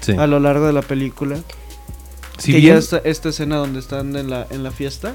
[0.00, 0.12] Sí.
[0.12, 1.38] a lo largo de la película,
[2.38, 5.14] Si que bien- ya esta, esta escena donde están en la, en la fiesta,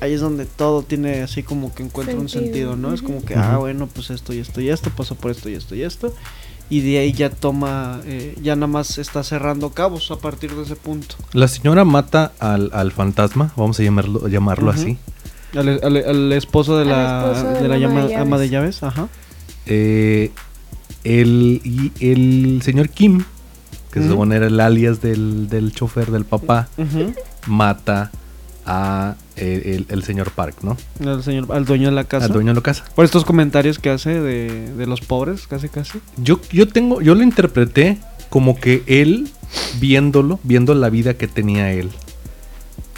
[0.00, 2.92] ahí es donde todo tiene así como que encuentra un Sentido, ¿no?
[2.92, 5.54] Es como que, ah, bueno, pues esto y esto y esto, pasó por esto y
[5.54, 6.12] esto y esto.
[6.68, 10.62] Y de ahí ya toma, eh, ya nada más está cerrando cabos a partir de
[10.62, 11.16] ese punto.
[11.32, 14.96] La señora mata al, al fantasma, vamos a llamarlo, llamarlo así.
[15.54, 18.38] Al, al- al esposo de la, esposo de de la la ama llama- de ama
[18.38, 18.80] de llaves.
[18.80, 19.08] llaves, ajá.
[19.66, 20.30] Eh,
[21.04, 23.24] el, y el señor Kim,
[23.90, 24.12] que se Ujú.
[24.14, 26.68] supone era el alias del, del chofer del papá,
[27.46, 28.10] mata
[28.66, 30.76] a eh, el, el señor Park, ¿no?
[31.04, 32.26] Al señor, al dueño de la casa.
[32.26, 32.84] Al dueño de la casa.
[32.94, 35.98] Por estos comentarios que hace de, de los pobres, casi casi.
[36.18, 37.98] Yo, yo tengo, yo lo interpreté
[38.28, 39.28] como que él,
[39.80, 41.90] viéndolo, viendo la vida que tenía él,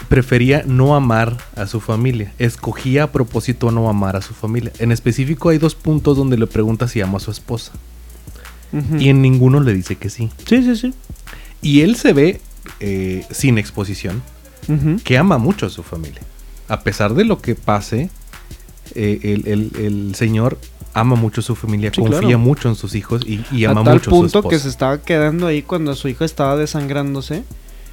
[0.08, 2.32] prefería no amar a su familia.
[2.38, 4.72] Escogía a propósito no amar a su familia.
[4.78, 7.72] En específico hay dos puntos donde le pregunta si ama a su esposa.
[8.98, 10.30] Y en ninguno le dice que sí.
[10.48, 10.94] Sí, sí, sí.
[11.60, 12.40] Y él se ve,
[12.80, 14.22] eh, sin exposición,
[15.04, 16.22] que ama mucho a su familia.
[16.68, 18.08] A pesar de lo que pase,
[18.94, 20.58] eh, el, el- el señor
[20.94, 22.38] ama mucho a su familia, Sí, confía claro.
[22.38, 24.68] mucho en sus hijos y, y a ama tal mucho a su punto que se
[24.68, 27.44] estaba quedando ahí cuando su hijo estaba desangrándose.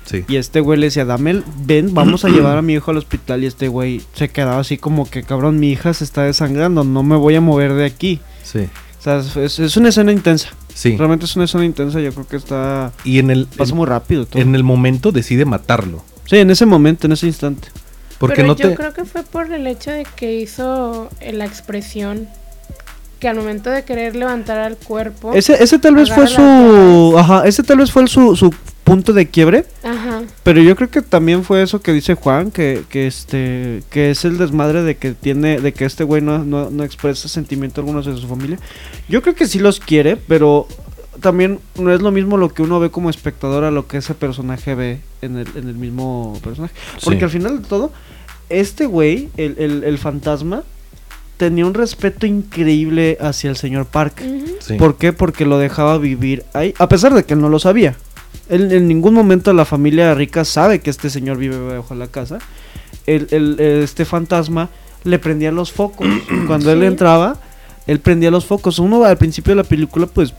[0.05, 0.25] Sí.
[0.27, 2.97] Y este güey le decía, dame, el- ven, vamos a llevar a mi hijo al
[2.97, 3.43] hospital.
[3.43, 7.03] Y este güey se quedaba así como que, cabrón, mi hija se está desangrando, no
[7.03, 8.19] me voy a mover de aquí.
[8.43, 8.67] Sí,
[8.99, 10.49] O sea, es una escena intensa.
[10.79, 10.95] Sí.
[10.97, 12.91] Realmente es una escena intensa, yo creo que está...
[13.03, 14.41] Y en el, Pasa muy rápido todo.
[14.41, 16.03] en el momento decide matarlo.
[16.25, 17.67] Sí, en ese momento, en ese instante.
[18.17, 18.75] Porque Pero no yo te...
[18.75, 22.27] creo que fue por el hecho de que hizo eh, la expresión
[23.19, 25.33] que al momento de querer levantar al cuerpo.
[25.33, 27.15] Ese, ese tal vez fue su...
[27.17, 28.53] Ajá, ese tal vez fue el su, su
[28.85, 29.65] punto de quiebre.
[29.83, 29.98] Ajá.
[30.43, 34.25] Pero yo creo que también fue eso que dice Juan, que, que este, que es
[34.25, 37.99] el desmadre de que tiene, de que este güey no, no, no expresa sentimiento alguno
[37.99, 38.57] hacia su familia.
[39.07, 40.67] Yo creo que sí los quiere, pero
[41.21, 44.13] también no es lo mismo lo que uno ve como espectador a lo que ese
[44.13, 46.73] personaje ve en el, en el mismo personaje.
[47.03, 47.23] Porque Sí.
[47.25, 47.91] al final de todo,
[48.49, 50.63] este güey, el, el, el fantasma,
[51.37, 54.21] tenía un respeto increíble hacia el señor Park.
[54.59, 54.75] Sí.
[54.75, 55.13] ¿Por qué?
[55.13, 57.95] Porque lo dejaba vivir ahí, a pesar de que él no lo sabía.
[58.49, 62.39] Él en ningún momento la familia rica sabe que este señor vive bajo la casa.
[63.05, 64.69] El, el- este fantasma
[65.03, 66.07] le prendía los focos.
[66.47, 67.37] Cuando él entraba,
[67.87, 68.79] él prendía los focos.
[68.79, 70.33] Uno al principio de la película, pues,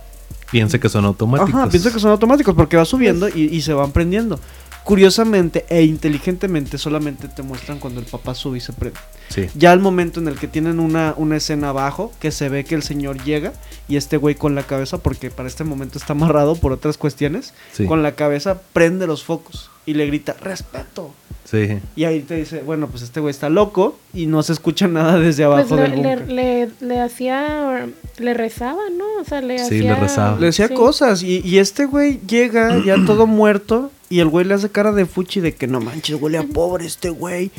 [0.51, 1.55] Piensa que son automáticos.
[1.55, 4.41] ajá, piensa que son automáticos porque va subiendo y, y se van prendiendo.
[4.85, 8.99] Curiosamente e inteligentemente solamente te muestran cuando el papá sube y se prende.
[9.29, 9.47] Sí.
[9.55, 12.75] Ya al momento en el que tienen una, una escena abajo, que se ve que
[12.75, 13.53] el señor llega
[13.89, 17.55] y este güey con la cabeza, porque para este momento está amarrado por otras cuestiones,
[17.73, 17.85] Sí.
[17.87, 21.15] con la cabeza prende los focos y le grita, respeto.
[21.45, 21.79] Sí.
[21.97, 25.19] Y ahí te dice, bueno, pues este güey está loco y no se escucha nada
[25.19, 27.89] desde Pues abajo le, del le, le, le hacía,
[28.19, 29.05] le rezaba, ¿no?
[29.21, 29.95] O sea, le Sí, hacía...
[29.95, 30.39] le rezaba.
[30.41, 30.75] Le sí.
[30.75, 34.93] cosas y, y este güey llega ya todo muerto y el güey le hace cara
[34.93, 37.51] de fuchi de que no manches, huele a pobre este güey.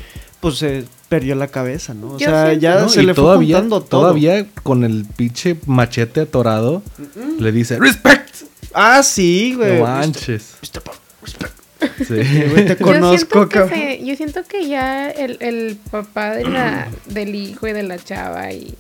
[0.42, 2.14] Pues se perdió la cabeza, ¿no?
[2.14, 2.90] O Yo sea, siento- ya ¿No?
[2.90, 3.82] se Y le todavía, fue todo.
[3.84, 6.82] Todavía con el pinche machete atorado,
[7.40, 8.36] le dice, ¡Respect!
[8.74, 9.78] Ah, sí, güey.
[9.80, 10.56] No manches.
[10.62, 10.82] Mr.
[10.82, 11.54] Park, respect.
[12.08, 12.16] Sí.
[12.52, 13.70] Güey, te Yo conozco, siento, que cabrón.
[13.80, 17.98] se- yo siento que ya el, el papá de la, del hijo y de la
[18.00, 18.74] chava y...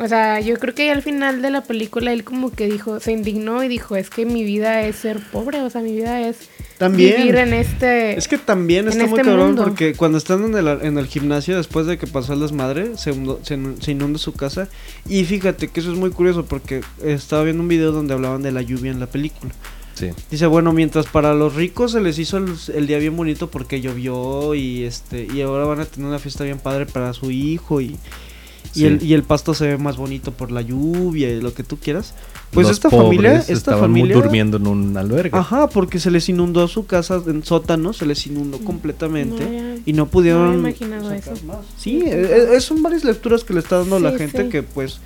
[0.00, 3.00] O sea, yo creo que ya al final de la película él como que dijo,
[3.00, 6.26] se indignó y dijo, es que mi vida es ser pobre, o sea, mi vida
[6.26, 7.16] es También.
[7.18, 8.16] vivir en este...
[8.16, 9.64] Es que también está muy este cabrón mundo.
[9.64, 13.90] porque cuando están en el, en el gimnasio después de que pasó el desmadre, se
[13.90, 14.68] inunda su casa.
[15.06, 18.52] Y fíjate que eso es muy curioso porque estaba viendo un video donde hablaban de
[18.52, 19.52] la lluvia en la película.
[19.92, 20.12] Sí.
[20.30, 23.82] Dice, bueno, mientras para los ricos se les hizo el, el día bien bonito porque
[23.82, 27.82] llovió y este y ahora van a tener una fiesta bien padre para su hijo
[27.82, 27.98] y,
[28.74, 28.86] y, Sí.
[28.86, 31.76] el, y el pasto se ve más bonito por la lluvia y lo que tú
[31.78, 32.14] quieras.
[32.52, 35.36] Pues Los esta familia, esta familia durmiendo en un albergue.
[35.38, 39.46] Ajá, porque se les inundó su casa en sótano, se les inundó Mm, completamente no
[39.48, 41.46] había- y no pudieron no había imaginado sacar eso.
[41.46, 41.58] más.
[41.78, 44.48] Sí, eh, eh, son varias lecturas que le está dando la Sí, gente sí.
[44.48, 45.00] que pues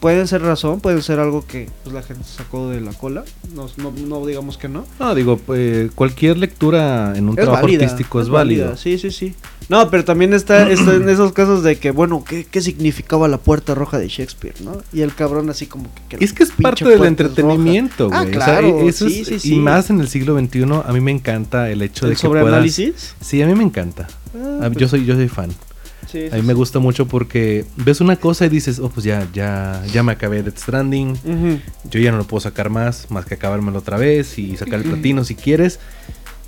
[0.00, 3.24] puede ser razón, puede ser algo que pues, la gente sacó de la cola.
[3.54, 4.84] No, no, no digamos que no.
[4.98, 8.76] No, digo, eh, cualquier lectura en un Es trabajo válida, artístico es, válido.
[8.76, 9.34] Sí, sí, sí.
[9.68, 13.38] No, pero también está, está en esos casos de que, bueno, ¿qué, qué significaba la
[13.38, 14.78] puerta roja de Shakespeare, no?
[14.92, 16.16] Y el cabrón así como que...
[16.18, 18.18] que Es que es parte del es entretenimiento, güey.
[18.18, 20.92] Ah, O sea, claro, eso sí, es- sí, Y más en el siglo XXI, a
[20.92, 22.08] mí me encanta el hecho roja.
[22.08, 22.42] de ¿El que puedas...
[22.42, 23.14] sobreanálisis?
[23.20, 24.08] Sí, a mí me encanta.
[24.34, 25.50] Ah, A- pues, Yo soy, yo soy fan.
[26.06, 26.52] Sí, A sí, mí me sí.
[26.54, 30.42] gusta mucho porque ves una cosa y dices, oh, pues ya, ya, ya me acabé
[30.42, 31.60] Death Stranding.
[31.90, 34.84] Yo ya no lo puedo sacar más, más que acabármelo otra vez y sacar el
[34.86, 35.80] platino si quieres.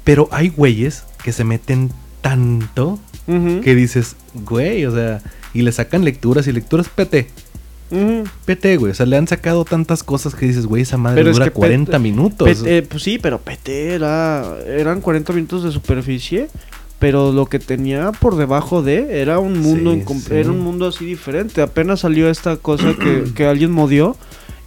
[0.04, 1.90] Pero hay güeyes que se meten
[2.20, 5.22] tanto que dices, güey, o sea,
[5.54, 7.28] y le sacan lecturas y lecturas PT.
[7.90, 8.24] Ujú.
[8.46, 8.92] PT, güey.
[8.92, 11.46] O sea, le han sacado tantas cosas que dices, güey, esa madre Pero es dura
[11.46, 12.62] que 40 PT minutos.
[12.64, 16.48] Eh, pues sí, pero PT era, eran 40 minutos de superficie,
[17.02, 20.34] pero lo que tenía por debajo de era un mundo, Sí, incom- sí.
[20.34, 21.60] era un mundo así diferente.
[21.60, 24.16] Apenas salió esta cosa que, que alguien modió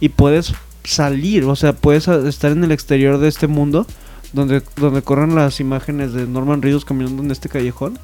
[0.00, 0.52] y puedes
[0.84, 3.86] salir, o sea, puedes estar en el exterior de este mundo
[4.34, 7.98] donde, donde corren las imágenes de Norman Reedus caminando en este callejón.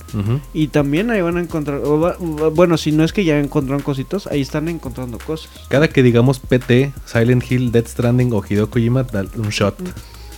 [0.55, 2.17] Y también ahí van a encontrar, va-
[2.49, 5.51] bueno, si no es que ya encontraron cositas, ahí están encontrando cosas.
[5.69, 9.77] Cada que digamos PT, Silent Hill, Death Stranding o Hideo Kojima, da un shot.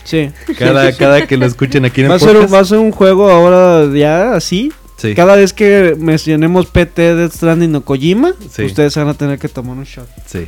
[0.05, 0.31] Sí.
[0.59, 2.55] Cada, cada que lo escuchen aquí en el Va a, ser, un- podcast.
[2.55, 4.73] va a ser un juego ahora ya así.
[4.97, 5.15] Sí.
[5.15, 8.65] Cada vez que mencionemos PT, Death Stranding o Kojima, Sí.
[8.65, 10.09] ustedes van a tener que tomar un shot.
[10.27, 10.47] Sí.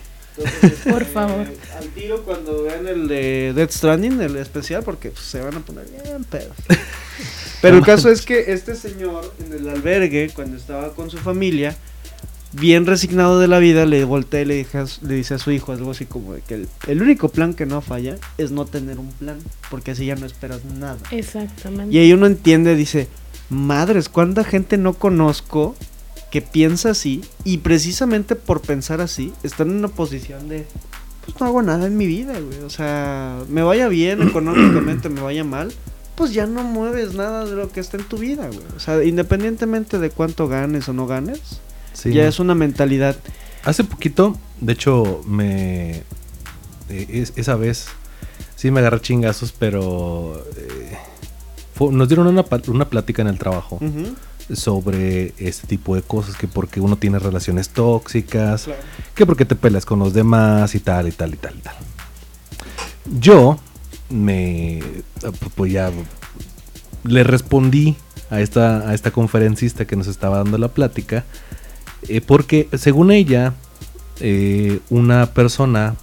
[0.89, 1.47] Por favor.
[1.79, 5.61] Al tiro cuando vean el de Death Stranding, el especial, porque pues, se van a
[5.61, 6.55] poner bien pedos.
[7.63, 11.75] Pero el caso es que este señor en el albergue, cuando estaba con su familia,
[12.59, 15.39] bien resignado de la vida, le voltea y le, dije a su- le dice a
[15.39, 18.51] su hijo algo así como de que el, el único plan que no falla es
[18.51, 19.39] no tener un plan,
[19.71, 20.99] porque así ya no esperas nada.
[21.11, 21.95] Exactamente.
[21.95, 23.09] Y ahí uno entiende, dice,
[23.51, 25.75] madres, ¿cuánta gente no conozco
[26.31, 27.23] que piensa así?
[27.45, 30.67] Y precisamente por pensar así, están en una posición de,
[31.25, 32.61] pues no hago nada en mi vida, güey.
[32.61, 35.73] O sea, me vaya bien económicamente, me vaya mal,
[36.15, 38.61] pues ya no mueves nada de lo que está en tu vida, güey.
[38.77, 41.61] O sea, independientemente de cuánto ganes o no ganes,
[41.97, 42.13] sí.
[42.13, 43.17] ya es una mentalidad.
[43.65, 45.91] Hace poquito, de hecho, me.
[46.89, 47.87] eh, es- esa vez
[48.55, 50.45] sí me agarré chingazos, pero.
[50.57, 50.97] eh,
[51.75, 53.79] fue- nos dieron una, una plática en el trabajo
[54.55, 58.69] sobre este tipo de cosas: que porque uno tiene relaciones tóxicas,
[59.15, 61.75] que porque te peleas con los demás y tal, y tal, y tal, y tal.
[63.21, 63.59] Yo
[64.11, 64.81] me.
[65.55, 65.91] Pues ya.
[67.05, 67.97] Le respondí
[68.31, 71.25] a esta, a esta conferencista que nos estaba dando la plática.
[72.09, 73.55] Eh, porque según ella,
[74.21, 75.97] eh, una persona,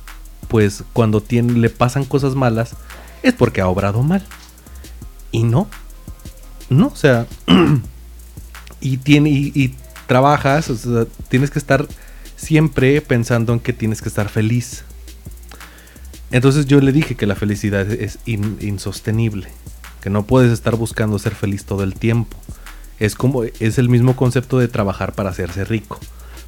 [0.47, 2.75] pues cuando tiene, le pasan cosas malas,
[3.23, 4.23] es porque ha obrado mal.
[5.31, 5.67] Y no.
[6.69, 7.27] No, o sea.
[8.81, 9.29] y tiene.
[9.29, 9.75] Y, y
[10.07, 11.87] trabajas, o sea, tienes que estar
[12.35, 14.83] siempre pensando en que tienes que estar feliz.
[16.31, 19.47] Entonces yo le dije que la felicidad es in- insostenible,
[20.01, 22.35] que no puedes estar buscando ser feliz todo el tiempo.
[22.99, 25.99] Es como es el mismo concepto de trabajar para hacerse rico.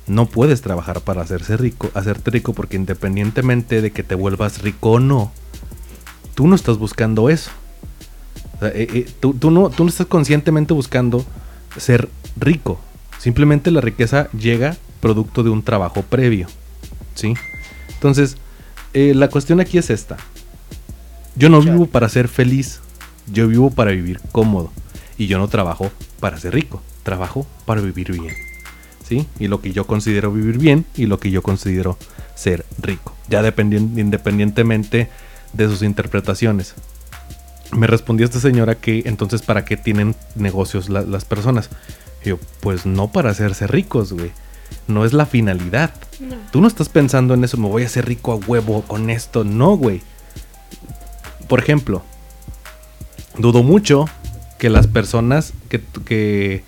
[0.08, 4.92] No puedes trabajar para hacerse rico, hacerte rico porque independientemente de que te vuelvas rico
[4.92, 5.32] o no,
[6.36, 7.50] tú no estás buscando eso.
[8.56, 11.26] O sea, eh, eh, tú, tú no, tú no estás conscientemente buscando
[11.78, 12.80] ser rico.
[13.18, 16.48] Simplemente la riqueza llega producto de un trabajo previo.
[17.16, 17.34] ¿Sí?
[17.94, 18.38] Entonces,
[18.94, 20.18] eh, la cuestión aquí es esta.
[21.36, 22.80] Yo no vivo para ser feliz.
[23.32, 24.72] Yo vivo para vivir cómodo.
[25.18, 26.82] Y yo no trabajo para ser rico.
[27.04, 28.34] Trabajo para vivir bien.
[29.08, 29.28] ¿Sí?
[29.40, 31.98] Y lo que yo considero vivir bien y lo que yo considero
[32.34, 33.14] ser rico.
[33.30, 35.10] Ya dependien- independientemente
[35.54, 36.74] de sus interpretaciones.
[37.72, 41.70] Me respondió esta señora que entonces para qué tienen negocios la- las personas.
[42.24, 44.32] Y yo, pues no para hacerse ricos, güey.
[44.88, 45.92] No es la finalidad.
[46.20, 46.36] No.
[46.52, 49.44] Tú no estás pensando en eso, me voy a hacer rico a huevo con esto.
[49.44, 50.02] No, güey.
[51.48, 52.02] Por ejemplo,
[53.38, 54.06] dudo mucho
[54.66, 56.64] que las personas que, que,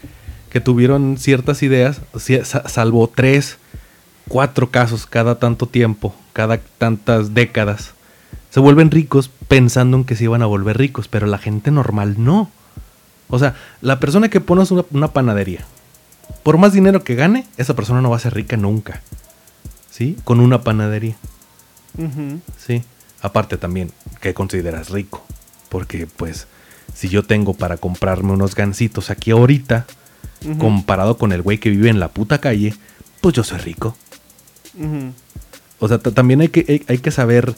[0.52, 2.00] que tuvieron ciertas ideas,
[2.68, 3.58] salvo tres,
[4.28, 7.96] cuatro casos cada tanto tiempo, cada tantas décadas,
[8.52, 12.24] se vuelven ricos pensando en que se iban a volver ricos, pero la gente normal
[12.24, 12.52] no.
[13.30, 15.66] O sea, la persona que pone una, una panadería,
[16.44, 19.02] por más dinero que gane, esa persona no va a ser rica nunca.
[19.90, 20.16] ¿Sí?
[20.24, 21.16] Con una panadería.
[22.64, 22.84] Sí.
[23.24, 23.92] Aparte también,
[24.22, 25.26] ¿qué consideras rico?
[25.70, 26.46] Porque pues,
[26.98, 29.86] si yo tengo para comprarme unos gancitos aquí ahorita,
[30.58, 32.74] comparado con el güey que vive en la puta calle,
[33.22, 33.96] pues yo soy rico.
[35.80, 37.54] O sea, ta- también hay que, hay, hay que saber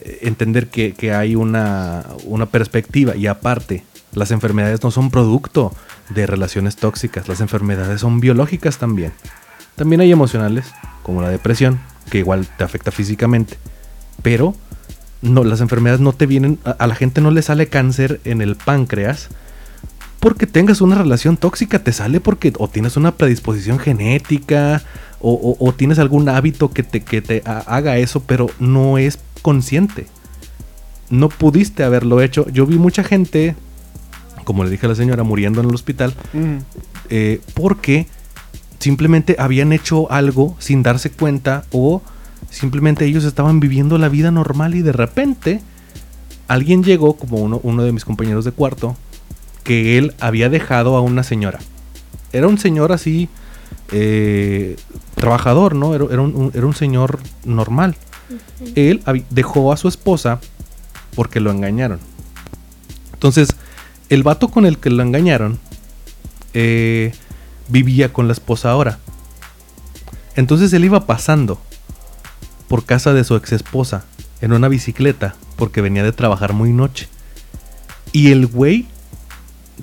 [0.00, 3.16] eh, entender que, que hay una, una perspectiva.
[3.16, 5.72] Y aparte, las enfermedades no son producto
[6.10, 7.26] de relaciones tóxicas.
[7.28, 9.12] Las enfermedades son biológicas también.
[9.74, 10.66] También hay emocionales,
[11.02, 11.80] como la depresión,
[12.10, 13.56] que igual te afecta físicamente.
[14.22, 14.54] Pero
[15.26, 18.40] no, las enfermedades no te vienen, a, a la gente no le sale cáncer en
[18.42, 19.28] el páncreas
[20.20, 24.82] porque tengas una relación tóxica, te sale porque o tienes una predisposición genética
[25.20, 28.98] o, o- o tienes algún hábito que te, que te ha- haga eso, pero no
[28.98, 30.06] es consciente.
[31.10, 32.48] No pudiste haberlo hecho.
[32.50, 33.54] Yo vi mucha gente,
[34.44, 36.62] como le dije a la señora, muriendo en el hospital Ujú.
[37.10, 38.06] eh, porque
[38.80, 42.02] simplemente habían hecho algo sin darse cuenta o
[42.56, 45.60] simplemente ellos estaban viviendo la vida normal y de repente
[46.48, 48.96] alguien llegó, como uno, uno de mis compañeros de cuarto,
[49.64, 51.58] que él había dejado a una señora.
[52.32, 53.28] Era un señor así,
[53.92, 54.76] eh,
[55.16, 55.94] trabajador, ¿no?
[55.94, 57.96] Era, era un, un- era un señor normal.
[58.74, 60.40] Él dejó a su esposa
[61.14, 61.98] porque lo engañaron.
[63.12, 63.48] Entonces,
[64.08, 65.58] el vato con el que lo engañaron
[66.54, 67.12] eh,
[67.68, 68.98] vivía con la esposa ahora.
[70.36, 71.60] Entonces él iba pasando
[72.68, 74.04] por casa de su ex esposa
[74.40, 77.08] en una bicicleta porque venía de trabajar muy noche.
[78.12, 78.86] Y el güey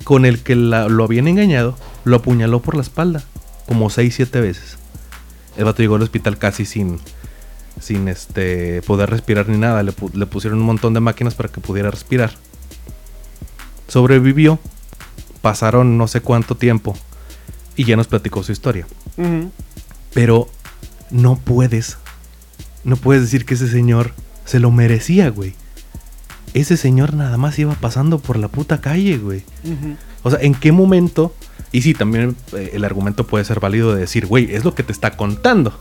[0.03, 3.23] con el que la- lo habían engañado lo apuñaló por la espalda
[3.67, 4.77] como 6, 7 veces.
[5.55, 6.99] El vato llegó al hospital casi sin,
[7.79, 9.83] sin este, poder respirar ni nada.
[9.83, 12.31] Le, pu- le pusieron un montón de máquinas para que pudiera respirar.
[13.87, 14.59] Sobrevivió.
[15.41, 16.95] Pasaron no sé cuánto tiempo.
[17.75, 18.87] Y ya nos platicó su historia.
[20.13, 20.49] Pero
[21.11, 21.97] no puedes.
[22.83, 24.11] No puedes decir que ese señor
[24.45, 25.53] se lo merecía, güey.
[26.53, 29.43] Ese señor nada más iba pasando por la puta calle, güey.
[30.23, 31.33] O sea, ¿en qué momento?
[31.71, 34.83] Y sí, también eh, el argumento puede ser válido de decir, güey, es lo que
[34.83, 35.73] te está contando.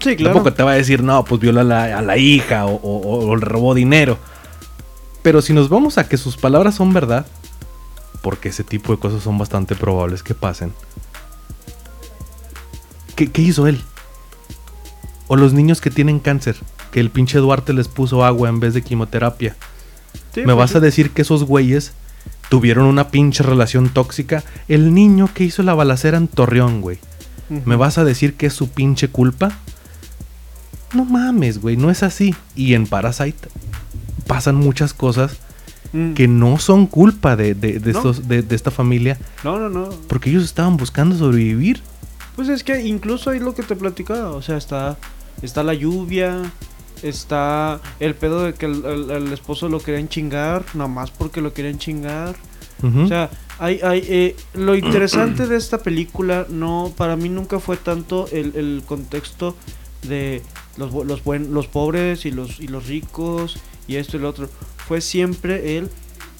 [0.00, 0.34] Sí, claro.
[0.34, 3.36] Tampoco te va a decir, no, pues viola a la, a la hija o, o-
[3.36, 4.18] robó dinero.
[5.22, 7.26] Pero si nos vamos a que sus palabras son verdad,
[8.22, 10.72] porque ese tipo de cosas son bastante probables que pasen.
[13.16, 13.80] ¿Qué, qué hizo él?
[15.32, 16.56] O los niños que tienen cáncer,
[16.90, 19.54] que el pinche Duarte les puso agua en vez de quimioterapia.
[20.34, 20.76] Sí, ¿Me pues vas sí.
[20.78, 21.92] a decir que esos güeyes
[22.48, 24.42] tuvieron una pinche relación tóxica?
[24.66, 26.98] El niño que hizo la balacera en Torreón, güey.
[27.64, 29.52] ¿Me vas a decir que es su pinche culpa?
[30.94, 32.34] No mames, güey, no es así.
[32.56, 33.48] Y en Parasite
[34.26, 35.36] pasan muchas cosas
[35.92, 36.14] Mm.
[36.14, 37.98] que no son culpa de, de- de No.
[37.98, 39.90] estos, de, de esta familia, No, no, no.
[40.08, 41.82] porque ellos estaban buscando sobrevivir.
[42.36, 44.96] Pues es que incluso ahí lo que te platicaba, o sea, está,
[45.42, 46.50] está la lluvia,
[47.02, 51.40] está el pedo de que el, el- el esposo lo querían chingar, nada más porque
[51.40, 52.36] lo querían chingar.
[52.82, 53.28] O sea,
[53.58, 58.56] hay, hay, eh, lo interesante de esta película, no, para mí nunca fue tanto el,
[58.56, 59.54] el contexto
[60.08, 60.40] de
[60.78, 64.48] los, los, buen, los pobres y los, y los ricos y esto y lo otro.
[64.88, 65.90] Fue siempre el,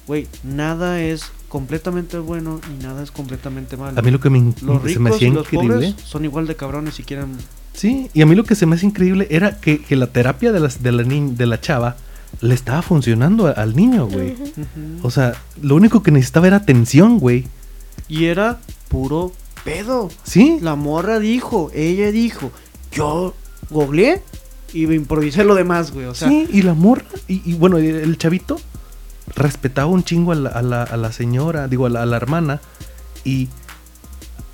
[0.07, 3.99] güey, nada es completamente bueno y nada es completamente malo.
[3.99, 5.75] a mí lo que me, Los se me ricos hacía y los increíble.
[5.75, 7.37] pobres son igual de cabrones si quieren.
[7.81, 10.53] Sí, y a mí lo que se me hace increíble era que, que la terapia
[10.53, 11.97] de, las, de, la ni- de la chava
[12.43, 14.35] le estaba funcionando a- al niño, güey.
[15.03, 17.47] O sea, lo único que necesitaba era atención, güey.
[18.07, 18.59] Y era
[18.89, 19.33] puro
[19.65, 20.11] pedo.
[20.25, 20.59] ¿Sí?
[20.61, 22.51] La morra dijo, ella dijo,
[22.93, 23.35] yo
[23.71, 24.23] googleé
[24.75, 26.05] y me improvisé lo demás, güey.
[26.05, 28.61] O sea, sí, y la morra, y, y bueno, el, el chavito
[29.37, 32.17] respetaba un chingo a la, a la- a la señora, digo, a la, a la
[32.19, 32.61] hermana,
[33.25, 33.49] y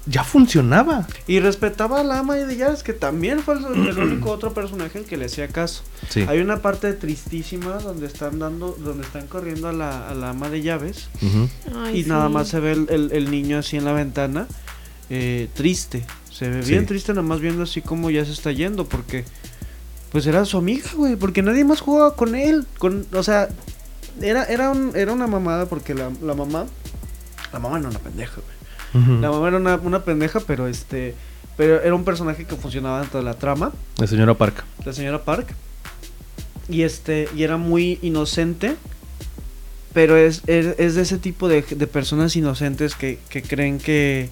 [0.06, 1.06] ya funcionaba.
[1.26, 5.02] y respetaba a la ama de llaves, que también fue el, el único otro personaje
[5.02, 5.82] que le hacía caso.
[6.08, 6.24] Sí.
[6.28, 10.48] Hay una parte tristísima donde están dando, donde están corriendo a la, a la ama
[10.48, 11.48] de llaves Ujú.
[11.76, 14.46] Ay, y nada más se ve el, el- el niño así en la ventana,
[15.10, 16.04] eh, triste.
[16.30, 16.70] Se ve Sí.
[16.72, 19.24] bien triste, nada más viendo así como ya se está yendo, porque
[20.12, 22.66] pues era su amiga, güey, porque nadie más jugaba con él.
[22.78, 23.48] Con, o sea,
[24.20, 26.66] era, era, un, era una mamada porque la, la mamá,
[27.52, 28.55] la mamá era una pendeja, güey.
[29.20, 31.14] La mamá era una, una pendeja, pero este,
[31.56, 34.64] pero era un personaje que funcionaba dentro de la trama, La señora Parca.
[34.84, 35.48] la señora Park.
[36.68, 38.76] Y este, y era muy inocente.
[39.92, 44.28] Pero es, es, es de ese tipo de, de personas inocentes que, que creen que,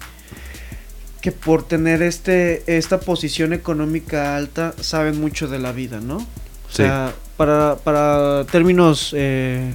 [1.21, 6.17] que por tener este, esta posición económica alta saben mucho de la vida, ¿no?
[6.17, 6.21] O
[6.69, 6.83] Sí.
[6.83, 9.73] sea, para, para términos eh,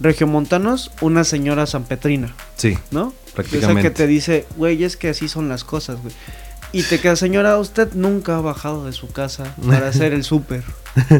[0.00, 3.14] regiomontanos, una señora sanpetrina, Sí, ¿no?
[3.34, 3.82] Prácticamente.
[3.82, 6.14] Que te dice, güey, es que así son las cosas, güey.
[6.74, 10.64] Y te queda, señora, usted nunca ha bajado de su casa para hacer el súper,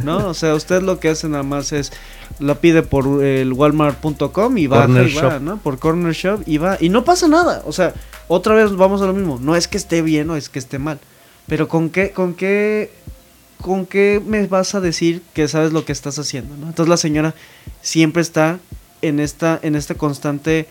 [0.03, 0.29] ¿no?
[0.29, 1.93] O sea, usted lo que hace nada más es,
[2.39, 5.39] lo pide por el walmart.com y Corner y va.
[5.41, 5.59] ¿no?
[5.59, 6.79] Por Corner Shop y va.
[6.81, 7.93] Y no pasa nada, o sea,
[8.29, 9.39] otra vez vamos a lo mismo.
[9.43, 10.99] No es que esté bien o es que esté mal.
[11.47, 12.91] Pero con qué, con qué,
[13.61, 16.69] con qué me vas a decir que sabes lo que estás haciendo, ¿no?
[16.69, 17.35] Entonces la señora
[17.83, 18.59] siempre está
[19.03, 20.67] en esta, en esta constante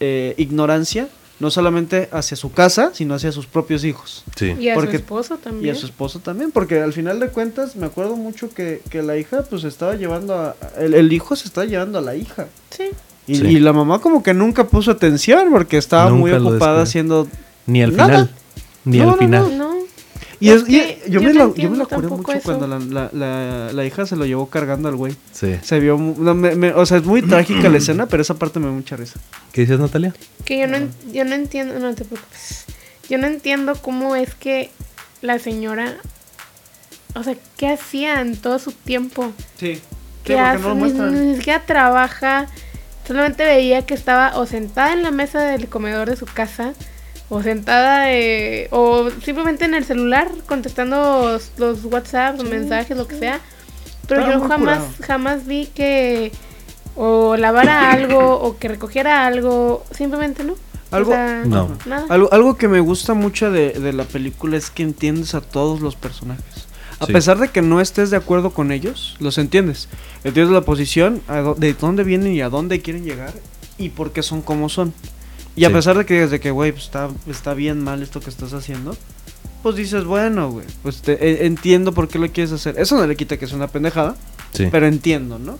[0.00, 1.08] eh, ignorancia
[1.40, 4.22] No solamente hacia su casa, sino hacia sus propios hijos.
[4.36, 4.54] Sí.
[4.58, 5.74] Y a Porque- su esposo Y también.
[5.74, 9.16] a su esposo también, porque al final de cuentas me acuerdo mucho que, que la
[9.18, 10.54] hija pues estaba llevando a...
[10.78, 12.46] El, el hijo se estaba llevando a la hija.
[12.70, 12.84] Sí.
[13.26, 13.46] Y, Sí.
[13.46, 17.26] y la mamá como que nunca puso atención porque estaba muy Nunca ocupada haciendo...
[17.66, 18.06] Ni al Nada.
[18.08, 18.30] final.
[18.84, 19.58] Ni No, al no, final.
[19.58, 19.73] No.
[20.44, 22.32] Y, Es es, y que yo, yo me no la, yo me la curé mucho
[22.32, 22.42] eso.
[22.42, 25.14] cuando la, la, la, la hija se lo llevó cargando al güey.
[25.32, 25.56] Sí.
[25.62, 25.96] Se vio...
[25.96, 28.66] mu- no, me- me- o sea, es muy trágica la escena, pero esa parte me
[28.66, 29.18] da mucha risa.
[29.52, 30.12] ¿Qué dices, Natalia?
[30.44, 30.76] Que yo no,
[31.12, 32.64] yo no entiendo, no te preocupes.
[33.08, 34.70] Yo no entiendo cómo es que
[35.22, 35.94] la señora,
[37.14, 39.32] o sea, ¿qué hacía en todo su tiempo?
[39.58, 39.80] Sí.
[40.24, 40.74] ¿Qué hace?
[40.74, 42.46] Ni, ni siquiera trabaja.
[43.06, 46.72] Solamente veía que estaba o sentada en la mesa del comedor de su casa,
[47.28, 53.06] o sentada, eh, o simplemente en el celular contestando los, los WhatsApp, los mensajes, lo
[53.08, 53.40] que sea.
[54.06, 54.88] Pero Estaba yo jamás, curado.
[55.06, 56.32] jamás vi que
[56.96, 60.54] o lavara algo o que recogiera algo, simplemente no.
[60.90, 61.76] Algo- O sea, No.
[61.86, 62.06] Nada.
[62.08, 65.80] Algo, algo que me gusta mucho de, de la película es que entiendes a todos
[65.80, 66.66] los personajes.
[67.00, 67.12] A Sí.
[67.12, 69.88] pesar de que no estés de acuerdo con ellos, los entiendes.
[70.22, 73.32] Entiendes la posición, a de dónde vienen y a dónde quieren llegar
[73.78, 74.94] y por qué son como son.
[75.56, 78.30] Y a pesar de que desde que, güey, pues, está, está bien mal esto que
[78.30, 78.96] estás haciendo,
[79.62, 82.74] pues dices, bueno, güey, pues te- eh, entiendo por qué lo quieres hacer.
[82.78, 84.16] Eso no le quita que es una pendejada,
[84.52, 84.66] Sí.
[84.70, 85.58] pero entiendo, ¿no?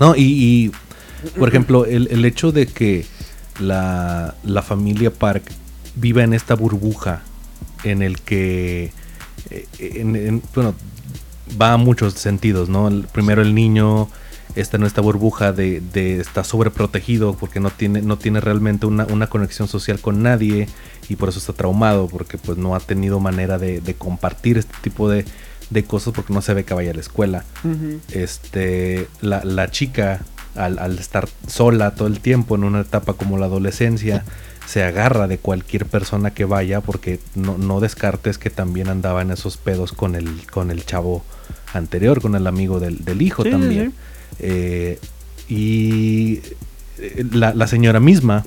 [0.00, 0.72] No, y, y,
[1.38, 3.06] por ejemplo, el, el hecho de que
[3.60, 5.44] la, la familia Park
[5.94, 7.22] viva en esta burbuja
[7.84, 8.92] en el que,
[9.50, 10.74] eh, en- en- bueno,
[11.60, 12.88] va a muchos sentidos, ¿no?
[12.88, 14.08] El- primero el niño
[14.56, 19.04] está en esta burbuja de, de está sobreprotegido porque no tiene, no tiene realmente una,
[19.06, 20.68] una conexión social con nadie
[21.08, 24.74] y por eso está traumado porque pues no ha tenido manera de, de compartir este
[24.80, 25.24] tipo de,
[25.70, 27.44] de cosas porque no se ve que vaya a la escuela.
[28.12, 30.22] Este la, la chica
[30.54, 34.24] al, al estar sola todo el tiempo en una etapa como la adolescencia
[34.66, 39.30] se agarra de cualquier persona que vaya porque no, no descartes que también andaba en
[39.30, 41.24] esos pedos con el con el chavo
[41.72, 43.92] anterior con el amigo del, del hijo Sí, sí, también
[44.40, 44.98] Eh,
[45.48, 46.40] y
[46.98, 48.44] eh, la, la señora misma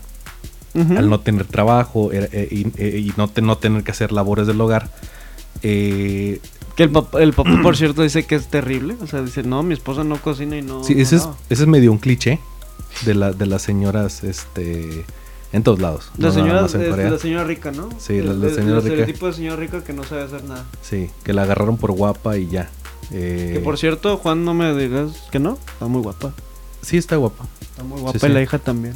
[0.95, 4.47] al no tener trabajo eh, y, eh, y no, te- no tener que hacer labores
[4.47, 4.89] del hogar
[5.63, 6.39] eh,
[6.75, 8.95] Que el papá, el papá, por cierto, dice que es terrible.
[9.01, 10.83] O sea, dice, no, mi esposa no cocina y no...
[10.83, 11.37] Sí, no ese es, lava".
[11.49, 12.39] ese es medio un cliché
[13.05, 15.03] de, la, de las señoras este,
[15.51, 16.11] en todos lados.
[16.17, 16.73] La no señora, es
[17.11, 17.89] la señora rica, ¿no?
[17.97, 18.93] Sí, la- El- la el- señora el rica.
[18.95, 20.63] estereotipo de señora rica que no sabe hacer nada.
[20.81, 22.69] Sí, que la agarraron por guapa y ya.
[23.11, 25.57] Eh, Que por cierto, Juan, no me digas que no.
[25.73, 26.33] Está muy guapa.
[26.81, 27.45] Sí, está guapa.
[27.61, 28.33] Está muy guapa Sí, y sí.
[28.33, 28.95] la hija también.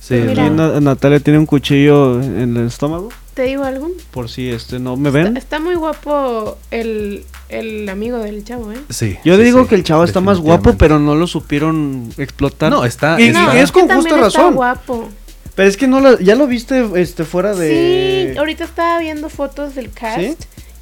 [0.00, 0.46] Sí, Mira.
[0.46, 3.08] Y Na- Natalia tiene un cuchillo en el estómago.
[3.34, 3.90] ¿Te digo algo?
[4.12, 5.26] Por si este no me ven.
[5.28, 8.78] Está, está muy guapo el, el amigo del chavo, ¿eh?
[8.88, 12.08] sí, Yo sí, digo sí, que el chavo está más guapo, pero no lo supieron
[12.16, 12.70] explotar.
[12.70, 13.28] No, está- Y,
[13.58, 14.54] es con que justa también está razón.
[14.54, 15.08] guapo.
[15.54, 18.30] Pero es que no la- ya lo viste este fuera de.
[18.32, 20.18] Sí, ahorita estaba viendo fotos del cast.
[20.20, 20.36] ¿Sí?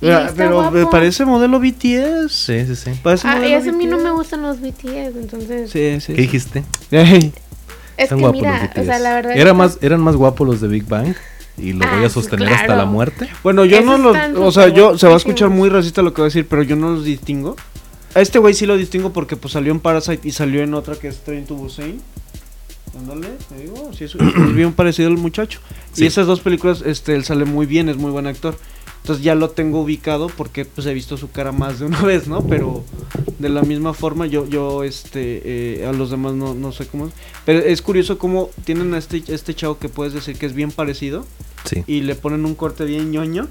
[0.09, 0.91] Pero, está pero me guapo.
[0.91, 2.31] parece modelo BTS.
[2.33, 2.91] Sí, sí, sí.
[3.03, 5.71] Parece Ah, y a mí no me gustan los BTS, entonces...
[5.71, 6.15] Sí, sí.
[6.15, 6.65] ¿Qué dijiste?
[6.91, 7.33] Es
[7.97, 9.37] Están que guapos mira, los o sea, la verdad...
[9.37, 11.15] Era que- más, eran más guapos los de Big Bang
[11.57, 13.29] y lo voy Ah, a sostener hasta la muerte.
[13.45, 14.17] Bueno, yo Esos no los.
[14.39, 16.65] O sea, yo se va a escuchar muy racista lo que voy a decir, pero
[16.65, 17.55] yo no los distingo.
[18.17, 20.97] A este güey sí lo distingo porque pues salió en Parasite y salió en otra
[20.97, 22.01] que es Train to Busan.
[22.99, 25.61] Ándale, te digo, sí, es, es bien parecido el muchacho.
[25.93, 26.03] Sí.
[26.03, 28.57] Y esas dos películas, este, él sale muy bien, es muy buen actor.
[29.05, 32.27] Entonces ya lo tengo ubicado porque pues he visto su cara más de una vez,
[32.27, 32.41] ¿no?
[32.47, 32.83] Pero
[33.39, 35.43] de la misma forma yo, yo, este,
[35.83, 37.13] eh, a los demás no, no sé cómo es.
[37.45, 40.71] Pero es curioso cómo tienen a este, este chavo que puedes decir que es bien
[40.71, 41.27] parecido
[41.67, 41.85] Sí.
[41.87, 43.47] y le ponen un corte bien ñoño.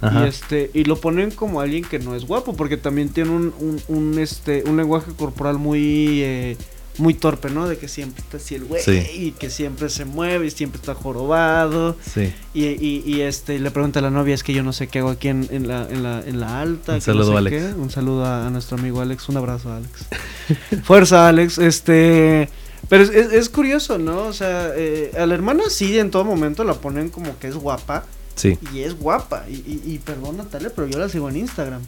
[0.00, 0.24] Ajá.
[0.24, 3.54] Y este, y lo ponen como alguien que no es guapo, porque también tiene un,
[3.60, 6.56] un, un, este, un lenguaje corporal muy eh,
[6.98, 7.68] muy torpe, ¿no?
[7.68, 9.02] De que siempre está así el güey Sí.
[9.14, 11.96] y que siempre se mueve y siempre está jorobado.
[12.14, 12.32] Sí.
[12.54, 15.00] Y, y, y, este le pregunta a la novia, es que yo no sé qué
[15.00, 16.94] hago aquí en, en la, en, la, en la alta.
[16.94, 17.56] Un que no saludo, sé Alex.
[17.56, 17.74] qué.
[17.74, 20.06] Un saludo a, a nuestro amigo Alex, un abrazo Alex.
[20.84, 22.48] Fuerza Alex, este...
[22.88, 24.22] Pero es, es, es curioso, ¿no?
[24.24, 27.56] O sea, eh, a la hermana sí en todo momento la ponen como que es
[27.56, 28.04] guapa.
[28.36, 29.44] Sí, Y es guapa.
[29.48, 31.82] Y, y, y perdón, Natalia, pero yo la sigo en Instagram.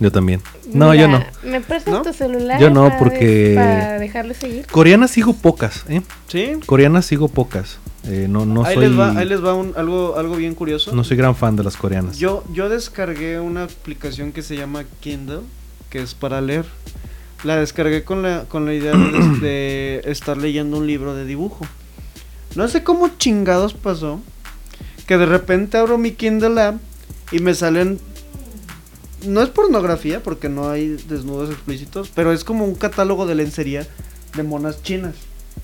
[0.00, 0.40] Yo también.
[0.72, 1.24] No, yo no.
[1.44, 2.02] ¿Me prestas ¿No?
[2.02, 2.60] tu celular?
[2.60, 4.66] Yo no, para porque- de- Para dejarle seguir.
[4.66, 6.02] Coreanas sigo pocas, ¿eh?
[6.28, 6.52] ¿Sí?
[6.66, 7.78] Coreanas sigo pocas.
[8.04, 8.88] Eh, no, no ahí, soy.
[8.88, 10.92] les va, ahí les va un, algo, algo bien curioso.
[10.92, 12.18] No soy gran fan de las coreanas.
[12.18, 15.40] Yo, yo descargué una aplicación que se llama Kindle,
[15.88, 16.64] que es para leer.
[17.44, 21.64] La descargué con la, con la idea de, de estar leyendo un libro de dibujo.
[22.56, 24.20] No sé cómo chingados pasó
[25.06, 26.76] que de repente abro mi Kindle app
[27.30, 27.98] y me salen...
[29.24, 33.86] No es pornografía porque no hay desnudos explícitos, pero es como un catálogo de lencería
[34.36, 35.14] de monas chinas.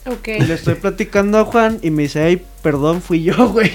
[0.06, 0.28] Ok.
[0.38, 3.70] Y le estoy platicando a Juan y me dice, ay, perdón, fui yo, güey.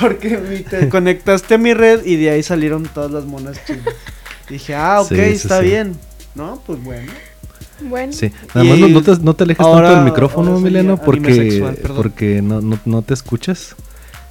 [0.00, 3.84] Porque te conectaste a mi red y de ahí salieron todas las monas chinas.
[4.48, 5.64] Dije, ah, ok, Sí, está sí.
[5.66, 5.96] bien.
[6.34, 7.10] No, pues bueno.
[7.80, 8.12] Bueno.
[8.12, 12.40] Sí, nada más no, te, no te alejes ahora- tanto del micrófono, anime porque, porque
[12.42, 13.74] no, no, no te escuchas.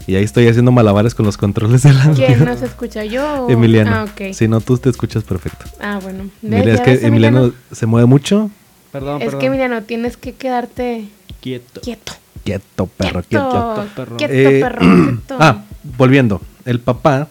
[0.07, 2.25] Y ahí estoy haciendo malabares con los controles del audio.
[2.27, 3.03] ¿Quién nos escucha?
[3.05, 3.45] ¿Yo?
[3.45, 3.91] o- Emiliano.
[3.95, 4.33] Ah, ok.
[4.33, 5.65] Si no, tú te escuchas perfecto.
[5.81, 6.29] Ah, bueno.
[6.41, 8.51] Mira, es ¿Ya que ves, Emiliano se mueve mucho.
[8.91, 9.39] Perdón, Es perdón.
[9.39, 11.05] que, Emiliano, tienes que quedarte
[11.41, 11.81] Quieto.
[11.81, 12.13] quieto.
[12.43, 13.49] Quieto, perro, quieto.
[13.49, 14.17] Quieto, perro.
[14.17, 14.79] Quieto, Eh, perro.
[15.25, 15.37] Quieto.
[15.39, 15.63] Ah,
[15.97, 16.39] volviendo.
[16.65, 17.27] El papá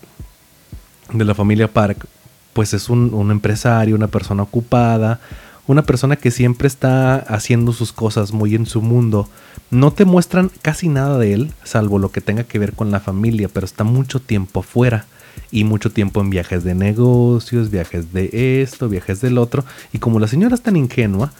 [1.12, 2.06] de la familia Park,
[2.52, 5.20] pues es un, un empresario, una persona ocupada,
[5.66, 9.28] una persona que siempre está haciendo sus cosas muy en su mundo.
[9.70, 13.00] No te muestran casi nada de él, salvo lo que tenga que ver con la
[13.00, 15.06] familia, pero está mucho tiempo afuera
[15.50, 19.64] y mucho tiempo en viajes de negocios, viajes de esto, viajes del otro.
[19.92, 21.32] Y como la señora es tan ingenua,